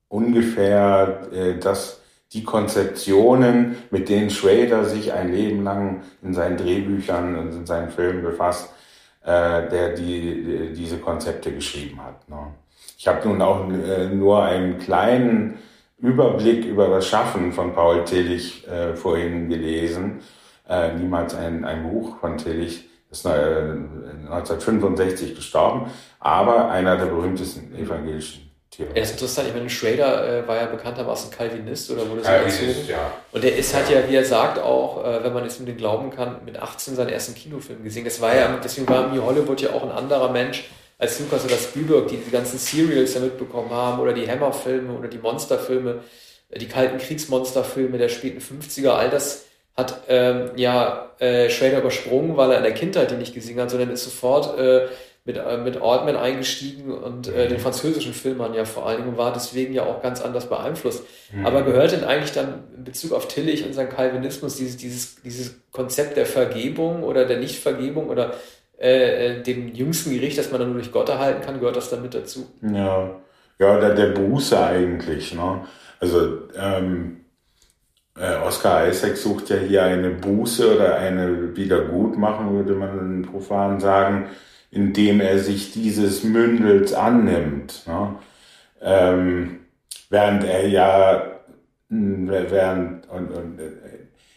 ungefähr 0.09 1.29
äh, 1.33 1.59
das, 1.59 2.00
die 2.33 2.45
Konzeptionen, 2.45 3.77
mit 3.91 4.09
denen 4.09 4.31
Schrader 4.31 4.85
sich 4.85 5.13
ein 5.13 5.33
Leben 5.33 5.65
lang 5.65 6.03
in 6.23 6.33
seinen 6.33 6.57
Drehbüchern 6.57 7.37
und 7.37 7.53
in 7.53 7.67
seinen 7.67 7.91
Filmen 7.91 8.23
befasst, 8.23 8.73
äh, 9.25 9.69
der 9.69 9.95
die, 9.95 10.45
die, 10.45 10.73
diese 10.75 10.99
Konzepte 10.99 11.53
geschrieben 11.53 12.01
hat. 12.03 12.29
Ne? 12.29 12.55
Ich 12.97 13.09
habe 13.09 13.29
nun 13.29 13.43
auch 13.43 13.69
äh, 13.69 14.09
nur 14.09 14.45
einen 14.45 14.79
kleinen 14.79 15.59
Überblick 15.99 16.65
über 16.65 16.89
das 16.89 17.07
Schaffen 17.07 17.53
von 17.53 17.75
Paul 17.75 18.05
Tillich 18.05 18.67
äh, 18.69 18.95
vorhin 18.95 19.49
gelesen. 19.49 20.21
Äh, 20.69 20.95
niemals 20.95 21.35
ein, 21.35 21.65
ein 21.65 21.83
Buch 21.83 22.21
von 22.21 22.39
Tillich, 22.39 22.89
ist 23.11 23.27
äh, 23.27 23.31
1965 23.31 25.35
gestorben, 25.35 25.91
aber 26.21 26.71
einer 26.71 26.97
der 26.97 27.07
berühmtesten 27.07 27.75
evangelischen 27.75 28.50
Theologen. 28.81 28.97
Er 28.97 29.03
ist 29.03 29.13
interessant, 29.13 29.49
ich 29.49 29.55
meine, 29.55 29.71
Schrader 29.71 30.39
äh, 30.39 30.49
war 30.49 30.57
ja 30.57 30.67
bekanntermaßen 30.67 31.31
Calvinist 31.31 31.91
oder 31.91 32.09
wurde 32.09 32.25
so 32.25 32.31
erzogen. 32.31 32.89
Ja. 32.89 33.13
Und 33.33 33.45
er 33.45 33.57
ist, 33.57 33.75
hat 33.75 33.91
ja, 33.91 34.09
wie 34.09 34.17
er 34.17 34.25
sagt, 34.25 34.59
auch, 34.59 35.05
äh, 35.05 35.23
wenn 35.23 35.33
man 35.33 35.45
es 35.45 35.59
mit 35.59 35.69
dem 35.69 35.77
glauben 35.77 36.11
kann, 36.11 36.37
mit 36.45 36.59
18 36.59 36.97
seinen 36.97 37.11
ersten 37.11 37.35
Kinofilm 37.35 37.85
gesehen. 37.85 38.05
Das 38.05 38.21
war 38.21 38.35
ja, 38.35 38.59
deswegen 38.63 38.89
war 38.89 39.09
New 39.09 39.23
Hollywood 39.23 39.61
ja 39.61 39.71
auch 39.71 39.83
ein 39.83 39.91
anderer 39.91 40.31
Mensch 40.31 40.65
als 40.99 41.19
Lucas 41.21 41.45
oder 41.45 41.57
Spielberg, 41.57 42.09
die 42.09 42.17
die 42.17 42.31
ganzen 42.31 42.59
Serials 42.59 43.15
ja 43.15 43.21
mitbekommen 43.21 43.71
haben 43.71 44.01
oder 44.01 44.13
die 44.13 44.29
Hammer-Filme 44.29 44.93
oder 44.93 45.09
die 45.09 45.19
Monsterfilme, 45.19 46.01
äh, 46.51 46.59
die 46.59 46.69
kalten 46.69 46.99
Kriegsmonsterfilme 46.99 47.99
der 47.99 48.09
späten 48.09 48.41
50er, 48.41 48.91
all 48.91 49.11
das 49.11 49.45
hat 49.77 50.03
ähm, 50.09 50.51
ja 50.57 51.11
äh, 51.19 51.49
Schrader 51.49 51.79
übersprungen, 51.79 52.37
weil 52.37 52.51
er 52.51 52.59
in 52.59 52.65
der 52.65 52.75
Kindheit 52.75 53.11
die 53.11 53.15
nicht 53.15 53.35
gesehen 53.35 53.61
hat, 53.61 53.71
sondern 53.71 53.91
ist 53.91 54.05
sofort 54.05 54.59
äh, 54.59 54.89
mit, 55.25 55.37
äh, 55.37 55.59
mit 55.59 55.81
Altman 55.81 56.17
eingestiegen 56.17 56.93
und 56.93 57.29
äh, 57.29 57.49
den 57.49 57.59
mhm. 57.59 57.63
französischen 57.63 58.15
Filmern 58.15 58.55
ja 58.55 58.65
vor 58.65 58.87
allen 58.87 59.05
Dingen 59.05 59.17
war 59.17 59.33
deswegen 59.33 59.75
ja 59.75 59.85
auch 59.85 60.03
ganz 60.03 60.23
anders 60.23 60.49
beeinflusst. 60.49 61.05
Mhm. 61.33 61.47
Aber 61.47 61.63
gehört 61.63 61.93
denn 61.93 62.05
eigentlich 62.05 62.33
dann 62.33 62.65
in 62.77 62.85
Bezug 62.85 63.13
auf 63.13 63.29
Tillich 63.29 63.65
und 63.65 63.75
seinen 63.75 63.91
Calvinismus 63.91 64.57
dieses, 64.57 64.77
dieses, 64.77 65.23
dieses 65.23 65.57
Konzept 65.73 66.17
der 66.17 66.27
Vergebung 66.27 67.03
oder 67.03 67.27
der 67.27 67.39
Nichtvergebung 67.39 68.09
oder 68.09 68.35
äh, 68.81 69.39
äh, 69.39 69.43
dem 69.43 69.69
jüngsten 69.75 70.11
Gericht, 70.11 70.39
das 70.39 70.51
man 70.51 70.61
dann 70.61 70.71
nur 70.71 70.79
durch 70.79 70.91
Gott 70.91 71.11
erhalten 71.11 71.43
kann, 71.43 71.61
gehört 71.61 71.77
das 71.77 71.91
dann 71.91 72.01
mit 72.01 72.15
dazu? 72.15 72.47
Ja, 72.63 73.11
ja 73.59 73.79
der, 73.79 73.95
der 73.95 74.07
Buße 74.07 74.59
eigentlich. 74.59 75.35
Ne? 75.35 75.67
Also 76.01 76.49
ähm, 76.59 77.21
äh, 78.19 78.37
Oscar 78.37 78.89
Isaac 78.89 79.19
sucht 79.19 79.51
ja 79.51 79.57
hier 79.57 79.83
eine 79.83 80.09
Buße 80.09 80.75
oder 80.75 80.97
eine 80.97 81.55
Wiedergutmachung, 81.55 82.55
würde 82.57 82.73
man 82.73 83.23
profan 83.31 83.81
sagen, 83.81 84.31
indem 84.71 85.21
er 85.21 85.39
sich 85.39 85.73
dieses 85.73 86.25
Mündels 86.25 86.93
annimmt. 86.93 87.83
Ne? 87.87 88.15
Ähm, 88.83 89.61
während 90.09 90.45
er 90.45 90.69
ja, 90.69 91.41
während, 91.89 93.09
und, 93.11 93.31
und, 93.31 93.59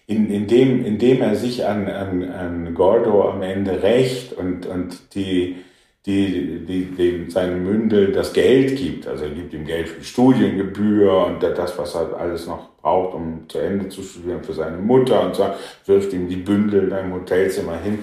in, 0.07 0.29
indem, 0.29 0.85
indem 0.85 1.21
er 1.21 1.35
sich 1.35 1.65
an, 1.65 1.87
an, 1.87 2.23
an 2.23 2.73
Gordo 2.73 3.29
am 3.29 3.41
Ende 3.41 3.83
rächt 3.83 4.33
und, 4.33 4.65
und 4.65 5.15
die, 5.15 5.57
die, 6.05 6.65
die, 6.65 6.85
dem 6.85 7.29
seinem 7.29 7.63
Mündel 7.63 8.11
das 8.11 8.33
Geld 8.33 8.75
gibt. 8.75 9.07
Also 9.07 9.23
er 9.23 9.29
gibt 9.29 9.53
ihm 9.53 9.65
Geld 9.65 9.87
für 9.87 9.99
die 9.99 10.05
Studiengebühr 10.05 11.25
und 11.25 11.41
das, 11.41 11.77
was 11.77 11.95
er 11.95 12.17
alles 12.17 12.47
noch 12.47 12.69
braucht, 12.81 13.15
um 13.15 13.45
zu 13.47 13.59
Ende 13.59 13.87
zu 13.87 14.01
studieren 14.03 14.43
für 14.43 14.53
seine 14.53 14.77
Mutter 14.77 15.25
und 15.25 15.35
so, 15.35 15.45
wirft 15.85 16.11
ihm 16.11 16.27
die 16.27 16.35
Bündel 16.35 16.87
in 16.87 16.93
einem 16.93 17.13
Hotelzimmer 17.13 17.77
hin. 17.77 17.99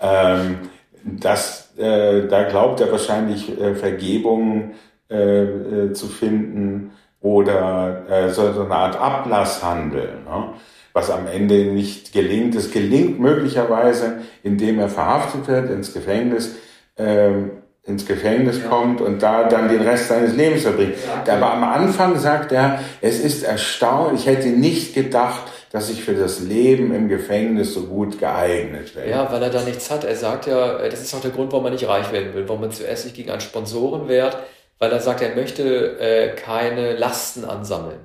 Ähm, 0.00 0.58
das, 1.02 1.67
äh, 1.78 2.26
da 2.28 2.44
glaubt 2.44 2.80
er 2.80 2.90
wahrscheinlich 2.90 3.60
äh, 3.60 3.74
Vergebung 3.74 4.72
äh, 5.10 5.42
äh, 5.42 5.92
zu 5.92 6.06
finden 6.06 6.92
oder 7.20 8.04
äh, 8.08 8.28
so, 8.30 8.52
so 8.52 8.62
eine 8.62 8.74
Art 8.74 9.00
Ablasshandel. 9.00 10.18
Ne? 10.24 10.54
was 10.98 11.10
am 11.10 11.26
Ende 11.26 11.66
nicht 11.66 12.12
gelingt. 12.12 12.54
Es 12.56 12.72
gelingt 12.72 13.20
möglicherweise, 13.20 14.18
indem 14.42 14.80
er 14.80 14.88
verhaftet 14.88 15.46
wird, 15.46 15.70
ins 15.70 15.92
Gefängnis, 15.94 16.56
ähm, 16.96 17.50
ins 17.84 18.04
Gefängnis 18.04 18.60
ja. 18.62 18.68
kommt 18.68 19.00
und 19.00 19.22
da 19.22 19.44
dann 19.44 19.68
den 19.68 19.80
Rest 19.80 20.08
seines 20.08 20.34
Lebens 20.34 20.62
verbringt. 20.62 20.94
Ja, 21.26 21.34
Aber 21.34 21.52
am 21.52 21.64
Anfang 21.64 22.18
sagt 22.18 22.52
er, 22.52 22.80
es 23.00 23.20
ist 23.20 23.44
erstaunlich, 23.44 24.22
ich 24.22 24.26
hätte 24.26 24.48
nicht 24.48 24.94
gedacht, 24.94 25.42
dass 25.70 25.90
ich 25.90 26.02
für 26.02 26.14
das 26.14 26.40
Leben 26.40 26.94
im 26.94 27.08
Gefängnis 27.08 27.74
so 27.74 27.82
gut 27.82 28.18
geeignet 28.18 28.94
wäre. 28.96 29.10
Ja, 29.10 29.30
weil 29.30 29.42
er 29.42 29.50
da 29.50 29.62
nichts 29.62 29.90
hat. 29.90 30.04
Er 30.04 30.16
sagt 30.16 30.46
ja, 30.46 30.78
das 30.88 31.02
ist 31.02 31.14
auch 31.14 31.20
der 31.20 31.30
Grund, 31.30 31.52
warum 31.52 31.66
er 31.66 31.72
nicht 31.72 31.86
reich 31.86 32.10
werden 32.12 32.34
will, 32.34 32.48
warum 32.48 32.62
man 32.62 32.72
zuerst 32.72 33.04
sich 33.04 33.14
gegen 33.14 33.30
einen 33.30 33.40
Sponsoren 33.40 34.08
wehrt, 34.08 34.38
weil 34.78 34.90
er 34.90 35.00
sagt, 35.00 35.20
er 35.20 35.34
möchte 35.34 35.98
äh, 35.98 36.34
keine 36.34 36.96
Lasten 36.96 37.44
ansammeln. 37.44 38.00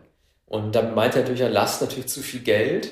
Und 0.45 0.75
dann 0.75 0.93
meint 0.93 1.15
er 1.15 1.21
natürlich 1.21 1.43
an 1.43 1.53
Last 1.53 1.81
natürlich 1.81 2.07
zu 2.07 2.21
viel 2.21 2.41
Geld, 2.41 2.91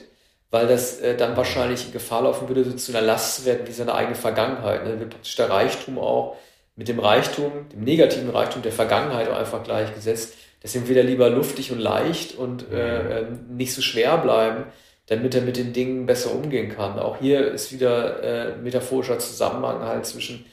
weil 0.51 0.67
das 0.67 0.99
äh, 0.99 1.15
dann 1.15 1.36
wahrscheinlich 1.38 1.86
in 1.86 1.91
Gefahr 1.91 2.23
laufen 2.23 2.47
würde, 2.47 2.63
so 2.63 2.71
zu 2.73 2.91
einer 2.91 3.05
Last 3.05 3.38
zu 3.38 3.45
werden 3.45 3.67
wie 3.67 3.71
seine 3.71 3.93
eigene 3.93 4.15
Vergangenheit. 4.15 4.86
Ne? 4.86 4.99
Wird 4.99 5.12
praktisch 5.12 5.36
der 5.36 5.49
Reichtum 5.49 5.99
auch 5.99 6.38
mit 6.75 6.88
dem 6.88 6.99
Reichtum, 6.99 7.51
dem 7.71 7.84
negativen 7.84 8.29
Reichtum 8.29 8.62
der 8.62 8.71
Vergangenheit 8.71 9.29
auch 9.29 9.38
einfach 9.38 9.63
gleichgesetzt. 9.63 10.34
Deswegen 10.63 10.88
will 10.88 10.97
er 10.97 11.04
lieber 11.04 11.30
luftig 11.30 11.71
und 11.71 11.80
leicht 11.80 12.38
und 12.38 12.65
äh, 12.71 13.04
mhm. 13.04 13.12
äh, 13.12 13.24
nicht 13.50 13.74
so 13.74 13.82
schwer 13.82 14.17
bleiben, 14.17 14.65
damit 15.08 15.34
er 15.36 15.41
mit 15.41 15.58
den 15.58 15.74
Dingen 15.74 16.06
besser 16.06 16.34
umgehen 16.34 16.69
kann. 16.69 17.00
Auch 17.00 17.17
hier 17.17 17.52
ist 17.52 17.74
wieder 17.74 18.24
äh, 18.24 18.58
metaphorischer 18.58 19.19
Zusammenhang 19.19 19.82
halt 19.84 20.06
zwischen 20.06 20.45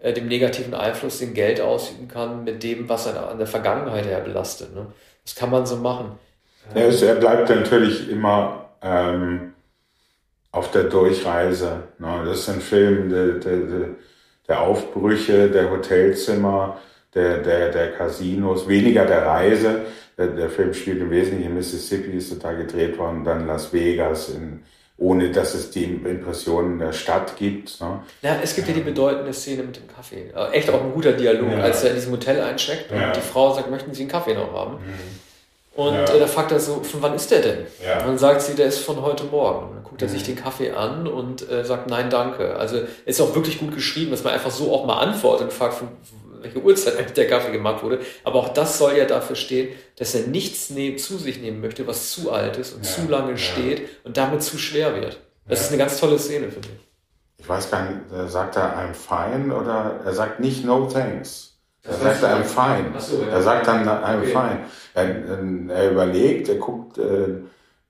äh, 0.00 0.12
dem 0.12 0.28
negativen 0.28 0.74
Einfluss, 0.74 1.18
den 1.18 1.34
Geld 1.34 1.60
ausüben 1.60 2.06
kann, 2.06 2.44
mit 2.44 2.62
dem, 2.62 2.88
was 2.88 3.06
er 3.06 3.28
an 3.28 3.38
der 3.38 3.46
Vergangenheit 3.46 4.06
her 4.06 4.20
belastet. 4.20 4.74
Ne? 4.74 4.86
Das 5.24 5.34
kann 5.34 5.50
man 5.50 5.66
so 5.66 5.76
machen. 5.76 6.18
Ja, 6.74 6.82
es, 6.82 7.02
er 7.02 7.16
bleibt 7.16 7.48
natürlich 7.48 8.08
immer 8.08 8.70
ähm, 8.82 9.52
auf 10.52 10.70
der 10.70 10.84
Durchreise. 10.84 11.82
Ne? 11.98 12.22
Das 12.24 12.40
ist 12.40 12.48
ein 12.48 12.60
Film 12.60 13.10
der, 13.10 13.26
der, 13.34 13.88
der 14.48 14.60
Aufbrüche, 14.60 15.50
der 15.50 15.70
Hotelzimmer, 15.70 16.78
der, 17.16 17.38
der, 17.38 17.70
der 17.70 17.92
Casinos, 17.92 18.68
weniger 18.68 19.06
der 19.06 19.26
Reise. 19.26 19.80
Der, 20.16 20.28
der 20.28 20.48
Film 20.48 20.72
spielt 20.72 21.00
im 21.00 21.10
Wesentlichen 21.10 21.50
in 21.50 21.54
Mississippi, 21.54 22.16
ist 22.16 22.30
total 22.30 22.56
gedreht 22.58 22.96
worden, 22.98 23.24
dann 23.24 23.46
Las 23.46 23.72
Vegas, 23.72 24.28
in, 24.28 24.62
ohne 24.98 25.30
dass 25.30 25.54
es 25.54 25.70
die 25.70 25.84
Impressionen 25.84 26.78
der 26.78 26.92
Stadt 26.92 27.36
gibt. 27.36 27.80
Ne? 27.80 28.00
Ja, 28.22 28.38
es 28.42 28.54
gibt 28.54 28.68
ja 28.68 28.74
die 28.74 28.80
bedeutende 28.80 29.32
Szene 29.32 29.64
mit 29.64 29.76
dem 29.76 29.88
Kaffee. 29.88 30.32
Echt 30.52 30.70
auch 30.70 30.82
ein 30.82 30.92
guter 30.92 31.12
Dialog, 31.12 31.52
ja. 31.52 31.58
als 31.58 31.84
er 31.84 31.90
in 31.90 31.96
diesem 31.96 32.12
Hotel 32.12 32.40
eincheckt 32.40 32.92
und 32.92 33.00
ja. 33.00 33.12
die 33.12 33.20
Frau 33.20 33.52
sagt, 33.52 33.70
möchten 33.70 33.92
Sie 33.92 34.02
einen 34.02 34.10
Kaffee 34.10 34.34
noch 34.34 34.52
haben? 34.52 34.74
Mhm. 34.74 35.26
Und 35.76 35.94
ja. 35.94 36.04
äh, 36.04 36.18
da 36.18 36.26
fragt 36.26 36.52
er 36.52 36.58
so, 36.58 36.82
von 36.82 37.02
wann 37.02 37.14
ist 37.14 37.30
der 37.30 37.40
denn? 37.40 37.58
Ja. 37.84 38.00
Und 38.00 38.06
dann 38.06 38.18
sagt 38.18 38.40
sie, 38.40 38.54
der 38.54 38.66
ist 38.66 38.78
von 38.78 39.02
heute 39.02 39.24
Morgen. 39.24 39.68
Und 39.68 39.74
dann 39.74 39.84
guckt 39.84 40.00
er 40.00 40.08
sich 40.08 40.22
mhm. 40.22 40.26
den 40.28 40.36
Kaffee 40.36 40.70
an 40.70 41.06
und 41.06 41.48
äh, 41.50 41.64
sagt, 41.66 41.90
nein, 41.90 42.08
danke. 42.08 42.56
Also 42.56 42.80
ist 43.04 43.20
auch 43.20 43.34
wirklich 43.34 43.58
gut 43.58 43.74
geschrieben, 43.74 44.10
dass 44.10 44.24
man 44.24 44.32
einfach 44.32 44.50
so 44.50 44.72
auch 44.72 44.86
mal 44.86 44.98
antwortet 45.00 45.48
und 45.48 45.52
fragt, 45.52 45.74
von 45.74 45.88
welche 46.42 46.58
Uhrzeit 46.62 46.96
eigentlich 46.96 47.12
der 47.12 47.28
Kaffee 47.28 47.52
gemacht 47.52 47.82
wurde. 47.82 48.00
Aber 48.24 48.36
auch 48.36 48.48
das 48.50 48.78
soll 48.78 48.96
ja 48.96 49.04
dafür 49.04 49.36
stehen, 49.36 49.68
dass 49.98 50.14
er 50.14 50.26
nichts 50.26 50.70
nehm, 50.70 50.98
zu 50.98 51.18
sich 51.18 51.40
nehmen 51.40 51.60
möchte, 51.60 51.86
was 51.86 52.10
zu 52.10 52.32
alt 52.32 52.56
ist 52.56 52.74
und 52.74 52.84
ja. 52.84 52.90
zu 52.90 53.08
lange 53.08 53.38
steht 53.38 53.88
und 54.04 54.16
damit 54.16 54.42
zu 54.42 54.58
schwer 54.58 54.94
wird. 55.00 55.20
Das 55.48 55.60
ist 55.60 55.68
eine 55.68 55.78
ganz 55.78 55.98
tolle 55.98 56.18
Szene, 56.18 56.50
finde 56.50 56.68
ich. 56.68 56.86
Ich 57.38 57.48
weiß 57.48 57.70
gar 57.70 57.88
nicht, 57.88 58.00
äh, 58.12 58.28
sagt 58.28 58.56
er 58.56 58.76
I'm 58.76 58.94
fine 58.94 59.54
oder 59.54 60.00
er 60.04 60.12
sagt 60.12 60.40
nicht 60.40 60.64
no 60.64 60.86
thanks. 60.86 61.56
Er 61.84 61.94
sagt 61.94 62.24
I'm 62.24 62.42
fine. 62.42 63.00
So, 63.00 63.22
ja. 63.22 63.28
Er 63.28 63.42
sagt 63.42 63.66
dann 63.66 63.88
I'm 63.88 64.18
okay. 64.18 64.26
fine. 64.26 64.60
Er, 64.94 65.76
er, 65.76 65.90
überlegt, 65.90 66.48
er 66.48 66.56
guckt, 66.56 66.98
äh, 66.98 67.42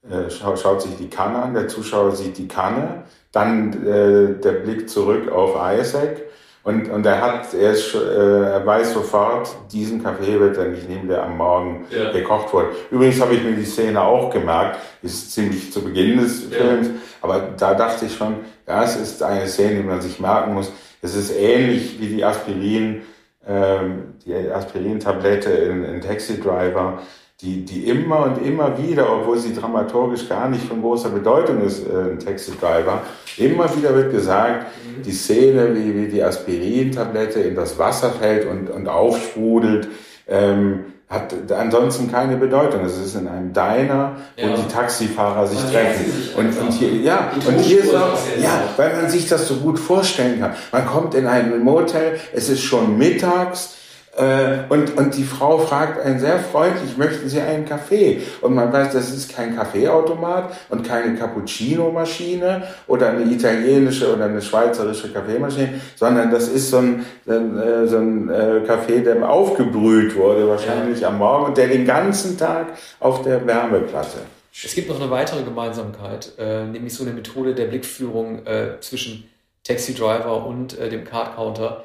äh 0.07 0.29
schaut, 0.29 0.59
schaut, 0.59 0.81
sich 0.81 0.95
die 0.97 1.09
Kanne 1.09 1.41
an, 1.41 1.53
der 1.53 1.67
Zuschauer 1.67 2.15
sieht 2.15 2.37
die 2.37 2.47
Kanne, 2.47 3.05
dann 3.31 3.73
äh, 3.87 4.39
der 4.39 4.51
Blick 4.51 4.89
zurück 4.89 5.31
auf 5.31 5.55
Isaac 5.55 6.21
und, 6.67 6.89
und 6.89 7.05
er 7.05 7.21
hat, 7.21 7.53
er, 7.53 7.71
ist, 7.71 7.95
äh, 7.95 8.41
er 8.41 8.65
weiß 8.65 8.91
sofort, 8.91 9.55
diesen 9.71 10.03
Kaffee 10.03 10.37
wird 10.37 10.57
er 10.57 10.65
nicht 10.65 10.89
nehmen, 10.89 11.07
der 11.07 11.23
am 11.23 11.37
Morgen 11.37 11.85
ja. 11.89 12.11
gekocht 12.11 12.51
wurde. 12.51 12.71
Übrigens 12.91 13.21
habe 13.21 13.35
ich 13.35 13.43
mir 13.43 13.53
die 13.53 13.63
Szene 13.63 14.01
auch 14.01 14.29
gemerkt, 14.29 14.77
ist 15.01 15.31
ziemlich 15.31 15.71
zu 15.71 15.81
Beginn 15.81 16.17
des 16.19 16.43
Films, 16.43 16.89
aber 17.21 17.51
da 17.57 17.73
dachte 17.73 18.05
ich 18.07 18.17
schon, 18.17 18.39
das 18.65 18.97
ist 18.97 19.23
eine 19.23 19.47
Szene, 19.47 19.75
die 19.75 19.87
man 19.87 20.01
sich 20.01 20.19
merken 20.19 20.55
muss. 20.55 20.69
Es 21.01 21.15
ist 21.15 21.33
ähnlich 21.33 22.01
wie 22.01 22.07
die 22.07 22.25
Aspirin, 22.25 23.03
ähm, 23.47 24.15
die 24.25 24.33
Aspirin-Tablette 24.35 25.49
in, 25.49 25.85
in 25.85 26.01
Taxi 26.01 26.37
Driver, 26.37 27.01
die, 27.41 27.63
die 27.63 27.87
immer 27.87 28.23
und 28.23 28.43
immer 28.43 28.77
wieder, 28.79 29.13
obwohl 29.13 29.37
sie 29.37 29.53
dramaturgisch 29.53 30.27
gar 30.27 30.49
nicht 30.49 30.65
von 30.65 30.81
großer 30.81 31.09
Bedeutung 31.09 31.61
ist, 31.61 31.85
äh, 31.87 32.11
ein 32.11 32.19
Taxi 32.19 32.51
Driver, 32.59 33.03
immer 33.37 33.75
wieder 33.75 33.93
wird 33.93 34.11
gesagt, 34.11 34.65
mhm. 34.65 35.03
die 35.03 35.11
Szene, 35.11 35.75
wie, 35.75 35.95
wie 35.95 36.07
die 36.07 36.23
Aspirin-Tablette 36.23 37.41
in 37.41 37.55
das 37.55 37.77
Wasser 37.77 38.09
fällt 38.09 38.47
und, 38.47 38.71
und 38.71 38.87
aufsprudelt, 38.87 39.87
ähm, 40.27 40.85
hat 41.09 41.33
ansonsten 41.51 42.11
keine 42.11 42.35
Bedeutung. 42.35 42.83
Es 42.83 42.97
ist 42.97 43.15
in 43.15 43.27
einem 43.27 43.53
Diner, 43.53 44.17
wo 44.35 44.47
ja. 44.47 44.55
die 44.55 44.67
Taxifahrer 44.67 45.47
sich 45.47 45.59
treffen. 45.71 46.05
und, 46.35 46.59
und 46.59 46.73
hier, 46.73 46.91
ja, 46.95 47.31
und 47.47 47.59
hier 47.59 47.79
ist 47.79 47.95
auch, 47.95 48.17
ja, 48.41 48.63
weil 48.75 48.93
man 48.93 49.09
sich 49.09 49.29
das 49.29 49.47
so 49.47 49.55
gut 49.57 49.79
vorstellen 49.79 50.41
kann. 50.41 50.53
Man 50.71 50.85
kommt 50.85 51.13
in 51.13 51.27
ein 51.27 51.63
Motel, 51.63 52.19
es 52.33 52.49
ist 52.49 52.63
schon 52.63 52.97
mittags, 52.97 53.75
und, 54.17 54.97
und 54.97 55.15
die 55.15 55.23
Frau 55.23 55.59
fragt 55.59 55.99
einen 56.03 56.19
sehr 56.19 56.39
freundlich, 56.39 56.97
möchten 56.97 57.29
Sie 57.29 57.39
einen 57.39 57.65
Kaffee? 57.65 58.21
Und 58.41 58.55
man 58.55 58.73
weiß, 58.73 58.93
das 58.93 59.11
ist 59.11 59.33
kein 59.33 59.55
Kaffeeautomat 59.55 60.55
und 60.69 60.87
keine 60.87 61.15
Cappuccino-Maschine 61.15 62.63
oder 62.87 63.09
eine 63.09 63.31
italienische 63.31 64.11
oder 64.13 64.25
eine 64.25 64.41
schweizerische 64.41 65.13
Kaffeemaschine, 65.13 65.81
sondern 65.95 66.31
das 66.31 66.47
ist 66.47 66.71
so 66.71 66.77
ein, 66.77 67.05
äh, 67.27 67.87
so 67.87 67.97
ein 67.97 68.29
äh, 68.29 68.61
Kaffee, 68.65 69.01
der 69.01 69.27
aufgebrüht 69.29 70.15
wurde, 70.15 70.47
wahrscheinlich 70.47 71.01
ja. 71.01 71.09
am 71.09 71.19
Morgen 71.19 71.45
und 71.45 71.57
der 71.57 71.67
den 71.67 71.85
ganzen 71.85 72.37
Tag 72.37 72.67
auf 72.99 73.21
der 73.21 73.45
Wärmeplatte. 73.45 74.19
Es 74.63 74.73
gibt 74.73 74.89
noch 74.89 74.99
eine 74.99 75.11
weitere 75.11 75.43
Gemeinsamkeit, 75.43 76.31
äh, 76.39 76.65
nämlich 76.65 76.93
so 76.93 77.03
eine 77.03 77.13
Methode 77.13 77.53
der 77.53 77.65
Blickführung 77.65 78.45
äh, 78.47 78.79
zwischen 78.79 79.29
Taxi 79.63 79.93
Driver 79.93 80.45
und 80.45 80.77
äh, 80.79 80.89
dem 80.89 81.03
Card 81.03 81.35
Counter. 81.35 81.83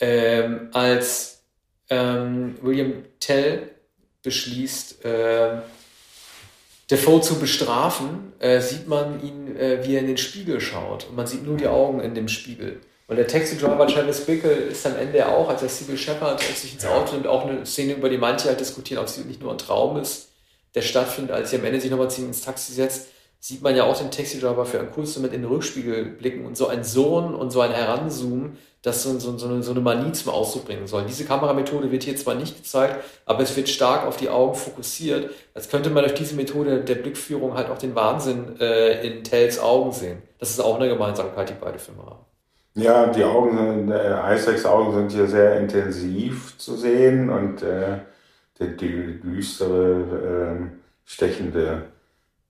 Ähm, 0.00 0.68
als 0.72 1.37
ähm, 1.90 2.56
William 2.62 3.04
Tell 3.20 3.70
beschließt, 4.22 5.04
äh, 5.04 5.58
Defoe 6.90 7.20
zu 7.20 7.38
bestrafen, 7.38 8.32
äh, 8.38 8.60
sieht 8.60 8.88
man 8.88 9.22
ihn, 9.22 9.56
äh, 9.56 9.86
wie 9.86 9.94
er 9.94 10.00
in 10.00 10.06
den 10.06 10.16
Spiegel 10.16 10.60
schaut. 10.60 11.06
Und 11.08 11.16
man 11.16 11.26
sieht 11.26 11.44
nur 11.44 11.56
die 11.56 11.66
Augen 11.66 12.00
in 12.00 12.14
dem 12.14 12.28
Spiegel. 12.28 12.80
Und 13.08 13.16
der 13.16 13.26
Taxi-Driver 13.26 13.86
Travis 13.86 14.20
Bickle 14.20 14.50
ist 14.50 14.86
am 14.86 14.96
Ende 14.96 15.26
auch, 15.28 15.48
als 15.48 15.62
er 15.62 15.68
Sybil 15.68 15.96
Shepard 15.96 16.40
sich 16.40 16.74
ins 16.74 16.84
Auto 16.84 17.14
nimmt, 17.14 17.26
auch 17.26 17.46
eine 17.46 17.64
Szene, 17.64 17.94
über 17.94 18.10
die 18.10 18.18
manche 18.18 18.48
halt 18.48 18.60
diskutieren, 18.60 19.00
ob 19.00 19.08
sie 19.08 19.22
nicht 19.22 19.40
nur 19.40 19.52
ein 19.52 19.58
Traum 19.58 19.98
ist, 19.98 20.28
der 20.74 20.82
stattfindet, 20.82 21.34
als 21.34 21.50
sie 21.50 21.56
am 21.56 21.64
Ende 21.64 21.80
sich 21.80 21.90
nochmal 21.90 22.10
ziemlich 22.10 22.36
ins 22.36 22.44
Taxi 22.44 22.72
setzt, 22.72 23.08
sieht 23.40 23.62
man 23.62 23.76
ja 23.76 23.84
auch 23.84 23.96
den 23.96 24.10
Taxi-Driver 24.10 24.66
für 24.66 24.80
einen 24.80 24.90
kurzen 24.90 25.20
Moment 25.20 25.34
in 25.34 25.42
den 25.42 25.50
Rückspiegel 25.50 26.04
blicken 26.04 26.44
und 26.44 26.56
so 26.56 26.66
ein 26.66 26.84
Sohn 26.84 27.34
und 27.34 27.50
so 27.50 27.60
ein 27.62 27.72
Heranzoomen 27.72 28.58
das 28.82 29.02
so, 29.02 29.18
so, 29.18 29.36
so, 29.36 29.48
eine, 29.48 29.62
so 29.62 29.72
eine 29.72 29.80
Manie 29.80 30.12
zum 30.12 30.32
Ausdruck 30.32 30.66
bringen 30.66 30.86
soll. 30.86 31.04
Diese 31.06 31.24
Kameramethode 31.24 31.90
wird 31.90 32.04
hier 32.04 32.16
zwar 32.16 32.36
nicht 32.36 32.56
gezeigt, 32.56 33.02
aber 33.26 33.42
es 33.42 33.56
wird 33.56 33.68
stark 33.68 34.06
auf 34.06 34.16
die 34.16 34.28
Augen 34.28 34.54
fokussiert. 34.54 35.30
Als 35.54 35.68
könnte 35.68 35.90
man 35.90 36.04
durch 36.04 36.14
diese 36.14 36.36
Methode 36.36 36.82
der 36.84 36.94
Blickführung 36.94 37.54
halt 37.54 37.70
auch 37.70 37.78
den 37.78 37.94
Wahnsinn 37.94 38.58
äh, 38.60 39.06
in 39.06 39.24
Tells 39.24 39.58
Augen 39.58 39.92
sehen. 39.92 40.22
Das 40.38 40.50
ist 40.50 40.60
auch 40.60 40.76
eine 40.76 40.88
Gemeinsamkeit, 40.88 41.48
die 41.48 41.54
beide 41.60 41.78
Filme 41.78 42.02
haben. 42.06 42.24
Ja, 42.74 43.06
die 43.08 43.24
Augen, 43.24 43.90
äh, 43.90 44.34
Isaacs 44.34 44.64
Augen 44.64 44.92
sind 44.94 45.10
hier 45.10 45.26
sehr 45.26 45.58
intensiv 45.58 46.56
zu 46.58 46.76
sehen 46.76 47.28
und 47.28 47.62
äh, 47.62 47.98
die, 48.60 48.76
die 48.76 49.20
düstere, 49.20 50.60
äh, 50.60 50.78
stechende 51.04 51.82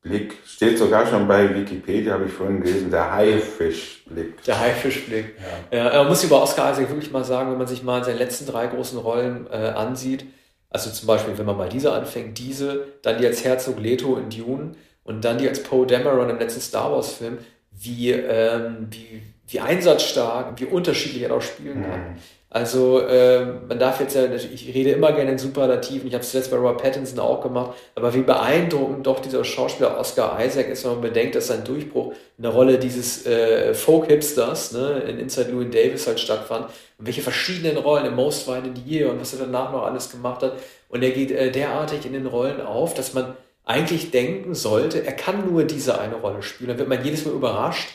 Blick. 0.09 0.37
Steht 0.47 0.79
sogar 0.79 1.07
schon 1.07 1.29
bei 1.29 1.55
Wikipedia, 1.55 2.15
habe 2.15 2.27
ich 2.27 2.33
vorhin 2.33 2.61
gelesen, 2.61 2.91
der 2.91 3.13
Haifischblick. 3.13 4.43
Der 4.45 4.59
Haifischblick. 4.59 5.35
Ja. 5.71 5.93
ja. 5.93 5.99
man 5.99 6.09
muss 6.09 6.25
über 6.25 6.43
Oscar 6.43 6.73
Isaac 6.73 6.89
wirklich 6.89 7.13
mal 7.13 7.25
sagen, 7.25 7.51
wenn 7.51 7.59
man 7.59 7.67
sich 7.67 7.83
mal 7.83 8.03
seine 8.05 8.19
letzten 8.19 8.47
drei 8.47 8.67
großen 8.67 8.99
Rollen 8.99 9.47
äh, 9.51 9.57
ansieht, 9.57 10.25
also 10.71 10.91
zum 10.91 11.07
Beispiel, 11.07 11.37
wenn 11.39 11.47
man 11.47 11.57
mal 11.57 11.69
diese 11.69 11.93
anfängt, 11.93 12.39
diese, 12.39 12.87
dann 13.03 13.19
die 13.19 13.27
als 13.27 13.45
Herzog 13.45 13.79
Leto 13.79 14.17
in 14.17 14.29
Dune 14.31 14.73
und 15.05 15.25
dann 15.25 15.39
die 15.39 15.49
als 15.49 15.63
Poe 15.63 15.87
Dameron 15.87 16.29
im 16.29 16.39
letzten 16.39 16.61
Star 16.61 16.93
Wars 16.93 17.13
Film, 17.13 17.39
wie, 17.71 18.11
ähm, 18.11 18.89
wie, 18.91 19.23
wie 19.47 19.61
einsatzstark, 19.61 20.61
wie 20.61 20.67
unterschiedlich 20.67 21.23
er 21.23 21.35
auch 21.35 21.43
spielen 21.43 21.83
kann. 21.83 22.01
Mhm. 22.01 22.17
Also 22.51 23.01
äh, 23.01 23.45
man 23.45 23.79
darf 23.79 24.01
jetzt 24.01 24.15
ja, 24.15 24.25
ich 24.33 24.75
rede 24.75 24.93
immer 24.93 25.13
gerne 25.13 25.33
in 25.33 25.39
Superlativen, 25.39 26.09
ich 26.09 26.15
habe 26.15 26.25
es 26.25 26.31
zuletzt 26.31 26.51
bei 26.51 26.57
Robert 26.57 26.81
Pattinson 26.81 27.19
auch 27.19 27.43
gemacht, 27.43 27.77
aber 27.95 28.15
wie 28.15 28.23
beeindruckend 28.23 29.07
doch 29.07 29.21
dieser 29.21 29.45
Schauspieler 29.45 29.99
Oscar 29.99 30.43
Isaac 30.43 30.69
ist, 30.69 30.85
wenn 30.85 30.93
man 30.93 31.01
bedenkt, 31.03 31.35
dass 31.35 31.49
sein 31.49 31.63
Durchbruch 31.63 32.15
in 32.39 32.43
der 32.43 32.53
Rolle 32.53 32.79
dieses 32.79 33.27
äh, 33.27 33.75
Folk-Hipsters 33.75 34.73
ne, 34.73 35.03
in 35.07 35.19
Inside 35.19 35.51
Louis 35.51 35.71
Davis 35.71 36.07
halt 36.07 36.21
stattfand. 36.21 36.67
Und 36.97 37.07
welche 37.07 37.21
verschiedenen 37.21 37.77
Rollen 37.77 38.07
im 38.07 38.15
Most 38.15 38.49
Violent 38.49 38.79
Year 38.87 39.11
und 39.11 39.21
was 39.21 39.35
er 39.35 39.41
danach 39.41 39.71
noch 39.71 39.83
alles 39.83 40.11
gemacht 40.11 40.43
hat. 40.43 40.55
Und 40.89 41.03
er 41.03 41.11
geht 41.11 41.31
äh, 41.31 41.51
derartig 41.51 42.07
in 42.07 42.15
den 42.15 42.27
Rollen 42.27 42.63
auf, 42.63 42.95
dass 42.95 43.13
man 43.13 43.37
eigentlich 43.67 44.11
denken 44.11 44.55
sollte, 44.55 45.05
er 45.05 45.13
kann 45.13 45.51
nur 45.51 45.65
diese 45.65 46.01
eine 46.01 46.15
Rolle 46.15 46.43
spielen. 46.43 46.69
Dann 46.69 46.79
wird 46.79 46.89
man 46.89 47.05
jedes 47.05 47.27
Mal 47.27 47.35
überrascht, 47.35 47.91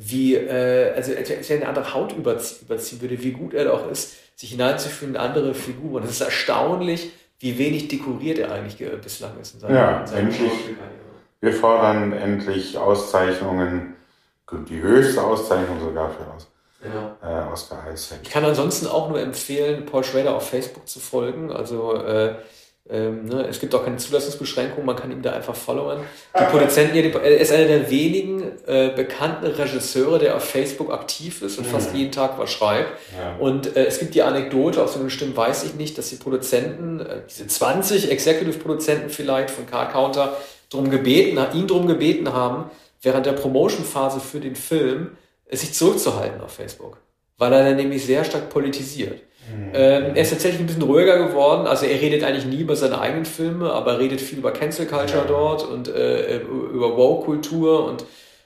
wie, 0.00 0.36
äh, 0.36 0.94
also 0.94 1.12
als 1.14 1.50
er 1.50 1.56
eine 1.56 1.68
andere 1.68 1.92
Haut 1.92 2.12
überzie 2.12 2.64
überziehen 2.64 3.00
würde, 3.00 3.20
wie 3.22 3.32
gut 3.32 3.52
er 3.52 3.64
doch 3.64 3.90
ist, 3.90 4.14
sich 4.36 4.50
hineinzufühlen 4.50 5.16
in 5.16 5.20
andere 5.20 5.54
Figuren. 5.54 6.04
Es 6.04 6.10
ist 6.10 6.20
erstaunlich, 6.20 7.10
wie 7.40 7.58
wenig 7.58 7.88
dekoriert 7.88 8.38
er 8.38 8.52
eigentlich 8.52 8.78
bislang 9.02 9.32
ist. 9.40 9.54
In 9.54 9.60
seiner, 9.60 9.74
ja, 9.74 10.04
endlich. 10.14 10.52
Wir 11.40 11.52
fordern 11.52 12.12
endlich 12.12 12.78
Auszeichnungen, 12.78 13.96
die 14.68 14.80
höchste 14.80 15.22
Auszeichnung 15.22 15.80
sogar 15.80 16.10
für 16.10 16.30
uns. 16.32 16.46
Ja. 16.82 17.46
Äh, 17.48 17.52
Oscar 17.52 17.84
Isaac. 17.92 18.20
Ich 18.22 18.30
kann 18.30 18.44
ansonsten 18.44 18.86
auch 18.86 19.08
nur 19.08 19.20
empfehlen, 19.20 19.84
Paul 19.84 20.04
Schrader 20.04 20.36
auf 20.36 20.48
Facebook 20.48 20.88
zu 20.88 21.00
folgen. 21.00 21.50
Also 21.50 21.94
äh, 21.94 22.36
ähm, 22.90 23.26
ne, 23.26 23.46
es 23.48 23.60
gibt 23.60 23.74
auch 23.74 23.84
keine 23.84 23.98
Zulassungsbeschränkung, 23.98 24.84
man 24.84 24.96
kann 24.96 25.10
ihm 25.10 25.20
da 25.20 25.32
einfach 25.32 25.54
followen. 25.54 26.00
Die 26.38 26.44
Produzenten, 26.44 26.96
er 26.96 27.38
ist 27.38 27.52
einer 27.52 27.66
der 27.66 27.90
wenigen 27.90 28.42
äh, 28.66 28.90
bekannten 28.94 29.46
Regisseure, 29.46 30.18
der 30.18 30.36
auf 30.36 30.44
Facebook 30.44 30.90
aktiv 30.90 31.42
ist 31.42 31.58
und 31.58 31.66
mhm. 31.66 31.70
fast 31.70 31.94
jeden 31.94 32.12
Tag 32.12 32.38
was 32.38 32.50
schreibt. 32.50 32.90
Ja. 33.16 33.36
Und 33.38 33.76
äh, 33.76 33.84
es 33.84 33.98
gibt 33.98 34.14
die 34.14 34.22
Anekdote, 34.22 34.82
aus 34.82 34.96
einem 34.96 35.10
Stimmen 35.10 35.36
weiß 35.36 35.64
ich 35.64 35.74
nicht, 35.74 35.98
dass 35.98 36.08
die 36.08 36.16
Produzenten, 36.16 37.00
äh, 37.00 37.20
diese 37.28 37.46
20 37.46 38.10
Executive-Produzenten 38.10 39.10
vielleicht 39.10 39.50
von 39.50 39.66
Car 39.66 39.92
Counter, 39.92 40.36
drum 40.70 40.90
gebeten, 40.90 41.38
ihn 41.54 41.66
darum 41.66 41.86
gebeten 41.86 42.32
haben, 42.32 42.70
während 43.02 43.26
der 43.26 43.32
Promotion-Phase 43.32 44.20
für 44.20 44.40
den 44.40 44.56
Film 44.56 45.16
sich 45.50 45.74
zurückzuhalten 45.74 46.40
auf 46.40 46.52
Facebook. 46.52 46.98
Weil 47.36 47.52
er 47.52 47.64
dann 47.64 47.76
nämlich 47.76 48.04
sehr 48.04 48.24
stark 48.24 48.48
politisiert. 48.50 49.22
Mhm. 49.48 49.70
Ähm, 49.74 50.04
er 50.14 50.22
ist 50.22 50.30
tatsächlich 50.30 50.60
ein 50.60 50.66
bisschen 50.66 50.82
ruhiger 50.82 51.18
geworden. 51.26 51.66
Also 51.66 51.86
er 51.86 52.00
redet 52.00 52.24
eigentlich 52.24 52.46
nie 52.46 52.60
über 52.60 52.76
seine 52.76 53.00
eigenen 53.00 53.24
Filme, 53.24 53.72
aber 53.72 53.92
er 53.92 53.98
redet 53.98 54.20
viel 54.20 54.38
über 54.38 54.52
Cancel 54.52 54.86
Culture 54.86 55.22
ja. 55.22 55.28
dort 55.28 55.68
und 55.68 55.88
äh, 55.88 56.38
über 56.38 56.96
Woke-Kultur 56.96 57.84
und 57.86 58.04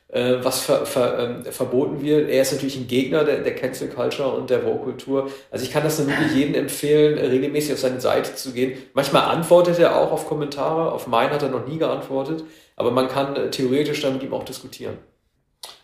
äh, 0.09 0.37
was 0.43 0.61
ver, 0.61 0.85
ver, 0.87 1.19
ähm, 1.19 1.45
verboten 1.45 2.03
wird. 2.03 2.29
Er 2.29 2.43
ist 2.43 2.53
natürlich 2.53 2.77
ein 2.77 2.87
Gegner 2.87 3.25
der, 3.25 3.39
der 3.39 3.55
Cancel 3.55 3.89
Culture 3.89 4.29
und 4.29 4.51
der 4.51 4.65
Woke-Kultur. 4.65 5.31
Also 5.51 5.65
ich 5.65 5.73
kann 5.73 5.83
das 5.83 5.99
nur 5.99 6.09
wirklich 6.09 6.35
jedem 6.35 6.55
empfehlen, 6.55 7.19
regelmäßig 7.19 7.73
auf 7.73 7.79
seine 7.79 8.01
Seite 8.01 8.35
zu 8.35 8.53
gehen. 8.53 8.75
Manchmal 8.95 9.25
antwortet 9.25 9.79
er 9.79 9.97
auch 9.97 10.13
auf 10.13 10.29
Kommentare. 10.29 10.93
Auf 10.93 11.07
meinen 11.07 11.31
hat 11.33 11.43
er 11.43 11.49
noch 11.49 11.67
nie 11.67 11.79
geantwortet. 11.79 12.45
Aber 12.77 12.91
man 12.91 13.09
kann 13.09 13.37
äh, 13.37 13.51
theoretisch 13.51 14.03
dann 14.03 14.15
mit 14.15 14.23
ihm 14.23 14.35
auch 14.35 14.45
diskutieren. 14.45 14.99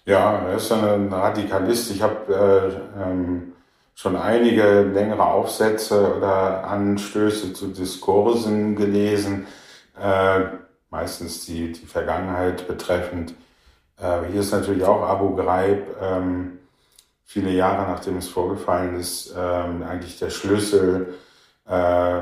Ja, 0.05 0.47
er 0.49 0.57
ist 0.57 0.73
ein 0.73 1.13
Radikalist. 1.13 1.91
Ich 1.91 2.03
habe 2.03 2.81
äh, 2.97 3.03
ähm 3.03 3.53
schon 3.99 4.15
einige 4.15 4.83
längere 4.83 5.27
Aufsätze 5.27 6.15
oder 6.17 6.63
Anstöße 6.63 7.53
zu 7.53 7.67
Diskursen 7.67 8.77
gelesen, 8.77 9.49
äh, 10.01 10.43
meistens 10.89 11.45
die, 11.47 11.73
die 11.73 11.85
Vergangenheit 11.85 12.69
betreffend. 12.69 13.35
Äh, 14.01 14.31
hier 14.31 14.41
ist 14.43 14.53
natürlich 14.53 14.85
auch 14.85 15.03
Abu 15.03 15.35
Ghraib, 15.35 15.83
ähm, 16.01 16.61
viele 17.25 17.51
Jahre 17.51 17.91
nachdem 17.91 18.19
es 18.19 18.29
vorgefallen 18.29 18.95
ist, 19.01 19.35
ähm, 19.37 19.83
eigentlich 19.83 20.17
der 20.17 20.31
Schlüssel. 20.31 21.15
Äh, 21.69 22.21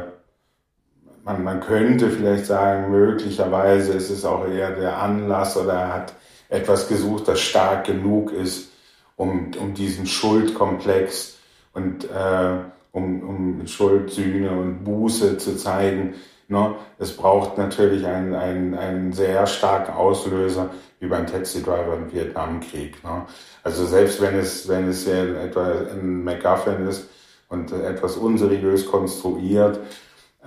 man, 1.24 1.44
man 1.44 1.60
könnte 1.60 2.08
vielleicht 2.08 2.46
sagen, 2.46 2.90
möglicherweise 2.90 3.92
ist 3.92 4.08
es 4.08 4.24
auch 4.24 4.48
eher 4.48 4.70
der 4.70 4.96
Anlass 4.96 5.58
oder 5.58 5.74
er 5.74 5.92
hat 5.92 6.14
etwas 6.48 6.88
gesucht, 6.88 7.28
das 7.28 7.40
stark 7.40 7.84
genug 7.84 8.32
ist, 8.32 8.70
um, 9.16 9.50
um 9.60 9.74
diesen 9.74 10.06
Schuldkomplex 10.06 11.35
und 11.76 12.04
äh, 12.04 12.58
um, 12.92 13.22
um 13.22 13.66
Schuld, 13.66 14.10
Sühne 14.10 14.50
und 14.50 14.82
Buße 14.82 15.36
zu 15.36 15.56
zeigen. 15.56 16.14
Ne? 16.48 16.74
Es 16.98 17.14
braucht 17.14 17.58
natürlich 17.58 18.06
einen, 18.06 18.34
einen, 18.34 18.74
einen 18.74 19.12
sehr 19.12 19.46
starken 19.46 19.92
Auslöser, 19.92 20.70
wie 20.98 21.06
beim 21.06 21.26
Taxi-Driver 21.26 21.94
im 21.94 22.10
Vietnamkrieg. 22.12 23.04
Ne? 23.04 23.26
Also 23.62 23.84
selbst 23.84 24.22
wenn 24.22 24.36
es, 24.36 24.66
wenn 24.68 24.88
es 24.88 25.04
ja 25.06 25.24
etwa 25.24 25.70
ein 25.92 26.24
MacGuffin 26.24 26.86
ist 26.86 27.10
und 27.48 27.70
etwas 27.72 28.16
unseriös 28.16 28.86
konstruiert, 28.86 29.78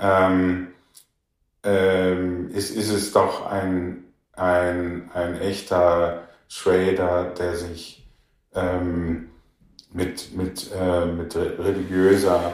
ähm, 0.02 0.70
ähm, 1.64 2.50
ist, 2.52 2.76
ist 2.76 2.90
es 2.90 3.12
doch 3.12 3.46
ein, 3.46 4.06
ein, 4.34 5.12
ein 5.14 5.40
echter 5.40 6.24
Schrader, 6.48 7.26
der 7.38 7.56
sich 7.56 8.08
ähm, 8.56 9.29
mit, 9.92 10.36
mit, 10.36 10.70
äh, 10.74 11.06
mit 11.06 11.36
religiöser 11.36 12.54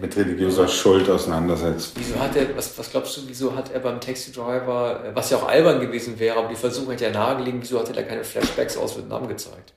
mit 0.00 0.14
religiöser 0.14 0.68
Schuld 0.68 1.08
auseinandersetzt. 1.08 1.92
Wieso 1.96 2.20
hat 2.20 2.36
er, 2.36 2.54
was, 2.54 2.78
was 2.78 2.90
glaubst 2.90 3.16
du, 3.16 3.22
wieso 3.26 3.56
hat 3.56 3.72
er 3.72 3.80
beim 3.80 3.98
Taxi 3.98 4.30
Driver, 4.30 5.12
was 5.14 5.30
ja 5.30 5.38
auch 5.38 5.48
albern 5.48 5.80
gewesen 5.80 6.18
wäre, 6.18 6.36
aber 6.36 6.48
die 6.48 6.54
Versuchung 6.54 6.92
hat 6.92 7.00
ja 7.00 7.10
nahegelegen, 7.10 7.62
wieso 7.62 7.80
hat 7.80 7.88
er 7.88 7.94
da 7.94 8.02
keine 8.02 8.24
Flashbacks 8.24 8.76
aus 8.76 8.98
Vietnam 8.98 9.26
gezeigt? 9.26 9.72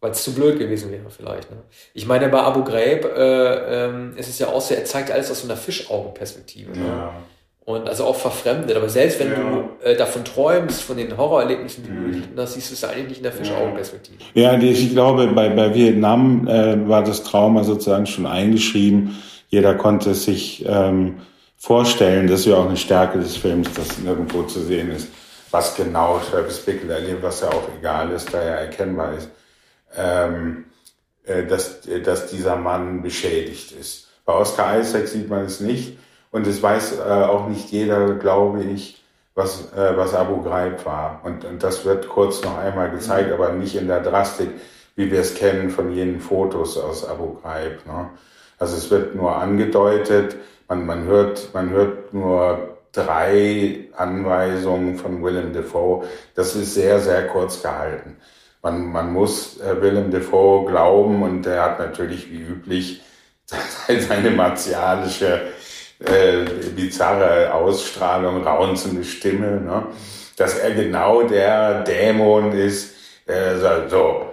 Weil 0.00 0.10
es 0.10 0.24
zu 0.24 0.34
blöd 0.34 0.58
gewesen 0.58 0.90
wäre 0.90 1.08
vielleicht. 1.08 1.52
Ne? 1.52 1.58
Ich 1.94 2.04
meine, 2.04 2.28
bei 2.28 2.40
Abu 2.40 2.64
Ghraib 2.64 3.04
äh, 3.04 3.84
ähm, 3.84 4.16
ist 4.16 4.28
es 4.28 4.40
ja 4.40 4.48
auch 4.48 4.60
so, 4.60 4.74
er 4.74 4.84
zeigt 4.84 5.12
alles 5.12 5.30
aus 5.30 5.42
so 5.42 5.46
einer 5.46 5.56
Fischaugenperspektive. 5.56 6.72
Ne? 6.72 6.84
Ja 6.84 7.14
und 7.66 7.88
also 7.88 8.04
auch 8.04 8.14
verfremdet. 8.14 8.76
Aber 8.76 8.88
selbst 8.88 9.18
wenn 9.18 9.32
ja. 9.32 9.38
du 9.38 9.84
äh, 9.84 9.96
davon 9.96 10.24
träumst, 10.24 10.82
von 10.82 10.96
den 10.96 11.14
Horrorerlebnissen, 11.16 11.84
die 11.84 11.90
mhm. 11.90 12.22
du 12.34 12.40
hast, 12.40 12.54
siehst 12.54 12.70
du 12.70 12.74
es 12.74 12.84
eigentlich 12.84 13.08
nicht 13.08 13.16
in 13.18 13.22
der 13.24 13.32
Fischaugenperspektive. 13.32 14.18
Ja, 14.34 14.56
ich 14.56 14.90
glaube, 14.92 15.26
bei, 15.26 15.50
bei 15.50 15.74
Vietnam 15.74 16.46
äh, 16.46 16.88
war 16.88 17.02
das 17.02 17.24
Trauma 17.24 17.64
sozusagen 17.64 18.06
schon 18.06 18.24
eingeschrieben. 18.24 19.20
jeder 19.48 19.74
konnte 19.74 20.14
sich 20.14 20.64
ähm, 20.66 21.16
vorstellen, 21.56 22.28
das 22.28 22.40
ist 22.40 22.46
ja 22.46 22.56
auch 22.56 22.68
eine 22.68 22.76
Stärke 22.76 23.18
des 23.18 23.36
Films, 23.36 23.72
dass 23.74 23.98
nirgendwo 23.98 24.44
zu 24.44 24.60
sehen 24.60 24.92
ist, 24.92 25.08
was 25.50 25.74
genau 25.74 26.20
Travis 26.30 26.60
Bickle 26.60 26.94
erlebt, 26.94 27.24
was 27.24 27.40
ja 27.40 27.48
auch 27.48 27.68
egal 27.76 28.12
ist, 28.12 28.32
da 28.32 28.38
er 28.38 28.58
erkennbar 28.58 29.14
ist, 29.14 29.28
ähm, 29.96 30.66
äh, 31.24 31.44
dass, 31.44 31.80
dass 32.04 32.30
dieser 32.30 32.54
Mann 32.54 33.02
beschädigt 33.02 33.72
ist. 33.72 34.06
Bei 34.24 34.34
Oscar 34.34 34.78
Isaac 34.78 35.08
sieht 35.08 35.28
man 35.28 35.46
es 35.46 35.58
nicht 35.58 35.98
und 36.36 36.46
es 36.46 36.62
weiß 36.62 36.98
äh, 36.98 37.02
auch 37.02 37.48
nicht 37.48 37.70
jeder, 37.70 38.12
glaube 38.12 38.62
ich, 38.62 39.02
was, 39.34 39.72
äh, 39.72 39.96
was 39.96 40.14
Abu 40.14 40.42
Ghraib 40.42 40.84
war. 40.84 41.22
Und, 41.24 41.46
und 41.46 41.62
das 41.62 41.86
wird 41.86 42.10
kurz 42.10 42.42
noch 42.44 42.58
einmal 42.58 42.90
gezeigt, 42.90 43.32
aber 43.32 43.52
nicht 43.52 43.74
in 43.74 43.88
der 43.88 44.00
Drastik, 44.00 44.50
wie 44.96 45.10
wir 45.10 45.20
es 45.20 45.34
kennen 45.34 45.70
von 45.70 45.90
jenen 45.92 46.20
Fotos 46.20 46.76
aus 46.76 47.08
Abu 47.08 47.36
Ghraib. 47.40 47.86
Ne? 47.86 48.10
Also 48.58 48.76
es 48.76 48.90
wird 48.90 49.14
nur 49.14 49.34
angedeutet, 49.34 50.36
man, 50.68 50.84
man, 50.84 51.04
hört, 51.04 51.54
man 51.54 51.70
hört 51.70 52.12
nur 52.12 52.76
drei 52.92 53.88
Anweisungen 53.96 54.98
von 54.98 55.24
Willem 55.24 55.54
Dafoe. 55.54 56.04
Das 56.34 56.54
ist 56.54 56.74
sehr, 56.74 57.00
sehr 57.00 57.28
kurz 57.28 57.62
gehalten. 57.62 58.18
Man, 58.60 58.92
man 58.92 59.10
muss 59.10 59.58
äh, 59.62 59.80
Willem 59.80 60.10
Dafoe 60.10 60.66
glauben 60.66 61.22
und 61.22 61.46
er 61.46 61.62
hat 61.62 61.78
natürlich 61.78 62.30
wie 62.30 62.42
üblich 62.42 63.00
seine 63.86 64.32
martialische, 64.32 65.40
äh, 66.00 66.44
bizarre 66.74 67.52
Ausstrahlung, 67.54 68.44
raunzende 68.44 69.04
Stimme, 69.04 69.60
ne? 69.60 69.86
dass 70.36 70.58
er 70.58 70.72
genau 70.72 71.22
der 71.22 71.82
Dämon 71.84 72.52
ist, 72.52 72.94
der 73.26 73.58
sagt, 73.58 73.90
so, 73.90 74.26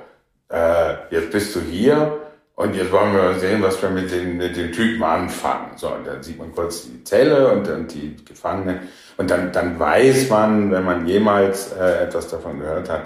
äh, 0.49 0.93
jetzt 1.10 1.32
bist 1.32 1.56
du 1.56 1.62
hier 1.62 2.19
und 2.56 2.76
jetzt 2.76 2.91
wollen 2.91 3.13
wir 3.13 3.39
sehen, 3.39 3.62
was 3.63 3.82
wir 3.82 3.89
mit 3.89 4.12
den, 4.12 4.38
mit 4.38 4.56
den 4.56 4.71
Typen 4.71 5.02
anfangen. 5.04 5.78
So, 5.78 5.88
und 5.88 6.06
dann 6.06 6.21
sieht 6.21 6.38
man 6.38 6.54
kurz 6.54 6.84
die 6.84 7.04
Zelle 7.04 7.52
und 7.52 7.67
dann 7.67 7.88
die 7.88 8.15
Gefangenen. 8.23 8.88
Und 9.17 9.32
dann, 9.32 9.52
dann 9.52 9.80
weiß 9.80 10.30
man, 10.30 10.71
wenn 10.71 10.84
man 10.84 11.08
jemals 11.08 11.71
äh, 11.71 12.04
etwas 12.04 12.28
davon 12.28 12.60
gehört 12.60 12.89
hat, 12.89 13.04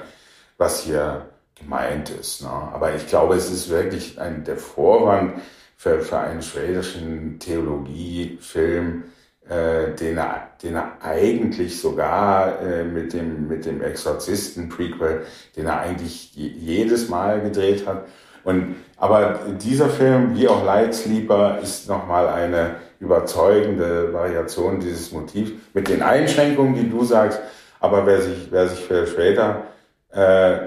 was 0.57 0.81
hier 0.81 1.27
gemeint 1.55 2.09
ist. 2.09 2.41
Ne? 2.41 2.49
Aber 2.49 2.93
ich 2.95 3.07
glaube, 3.07 3.35
es 3.35 3.49
ist 3.49 3.69
wirklich 3.69 4.19
ein, 4.19 4.43
der 4.43 4.57
Vorwand 4.57 5.35
für, 5.77 6.01
für 6.01 6.17
einen 6.17 6.41
schwedischen 6.41 7.39
Theologiefilm, 7.39 9.03
äh, 9.47 9.93
den, 9.93 10.17
er, 10.17 10.49
den 10.61 10.75
er 10.75 10.97
eigentlich 11.01 11.79
sogar 11.79 12.59
äh, 12.61 12.83
mit 12.83 13.13
dem, 13.13 13.47
mit 13.47 13.65
dem 13.65 13.81
Exorzisten-Prequel, 13.81 15.21
den 15.55 15.67
er 15.67 15.79
eigentlich 15.79 16.33
jedes 16.33 17.07
Mal 17.09 17.41
gedreht 17.41 17.87
hat. 17.87 18.07
Und, 18.43 18.75
aber 18.97 19.39
dieser 19.61 19.89
Film, 19.89 20.35
wie 20.35 20.47
auch 20.47 20.65
Lightsleeper, 20.65 21.59
ist 21.61 21.87
nochmal 21.87 22.27
eine 22.27 22.75
überzeugende 22.99 24.11
Variation 24.11 24.79
dieses 24.79 25.11
Motivs 25.11 25.51
mit 25.73 25.87
den 25.87 26.01
Einschränkungen, 26.01 26.73
die 26.73 26.89
du 26.89 27.03
sagst. 27.03 27.39
Aber 27.79 28.05
wer 28.07 28.21
sich, 28.21 28.47
wer 28.49 28.67
sich 28.67 28.79
für 28.79 29.05
später, 29.05 29.63
äh, 30.11 30.57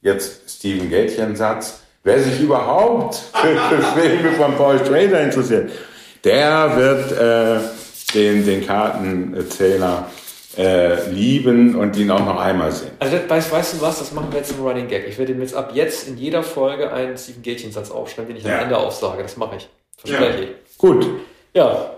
jetzt 0.00 0.48
Stephen 0.48 0.88
Gätchen 0.88 1.34
Satz, 1.34 1.83
wer 2.04 2.22
sich 2.22 2.40
überhaupt 2.40 3.16
für, 3.34 3.56
für 3.56 4.00
Filme 4.00 4.32
von 4.32 4.54
Paul 4.56 4.78
Schrader 4.78 5.22
interessiert, 5.22 5.72
der 6.22 6.76
wird 6.76 7.12
äh, 7.12 8.14
den, 8.14 8.46
den 8.46 8.66
Kartenzähler 8.66 10.08
äh, 10.56 11.10
lieben 11.10 11.74
und 11.74 11.96
ihn 11.96 12.10
auch 12.10 12.24
noch 12.24 12.38
einmal 12.38 12.70
sehen. 12.70 12.92
Also 13.00 13.16
weißt, 13.26 13.50
weißt 13.50 13.74
du 13.74 13.80
was, 13.80 13.98
das 13.98 14.12
machen 14.12 14.28
wir 14.30 14.38
jetzt 14.38 14.52
im 14.52 14.64
Running 14.64 14.86
Gag. 14.86 15.06
Ich 15.08 15.18
werde 15.18 15.32
ihm 15.32 15.40
jetzt 15.40 15.54
ab 15.54 15.72
jetzt 15.74 16.06
in 16.06 16.16
jeder 16.16 16.42
Folge 16.42 16.92
einen 16.92 17.16
Stephen 17.18 17.42
Gätchen-Satz 17.42 17.90
aufschreiben, 17.90 18.28
den 18.28 18.36
ich 18.36 18.44
ja. 18.44 18.56
am 18.56 18.64
Ende 18.64 18.78
aufsage. 18.78 19.22
Das 19.22 19.36
mache 19.36 19.56
ich. 19.56 19.68
Verspreche 19.96 20.42
ja. 20.42 20.48
ich. 20.48 20.78
Gut. 20.78 21.06
Ja, 21.54 21.90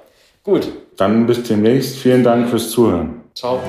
gut. 0.43 0.69
Dann 0.97 1.27
bis 1.27 1.43
demnächst. 1.43 1.99
Vielen 1.99 2.25
Dank 2.25 2.49
fürs 2.49 2.71
Zuhören. 2.71 3.23
Ciao. 3.35 3.61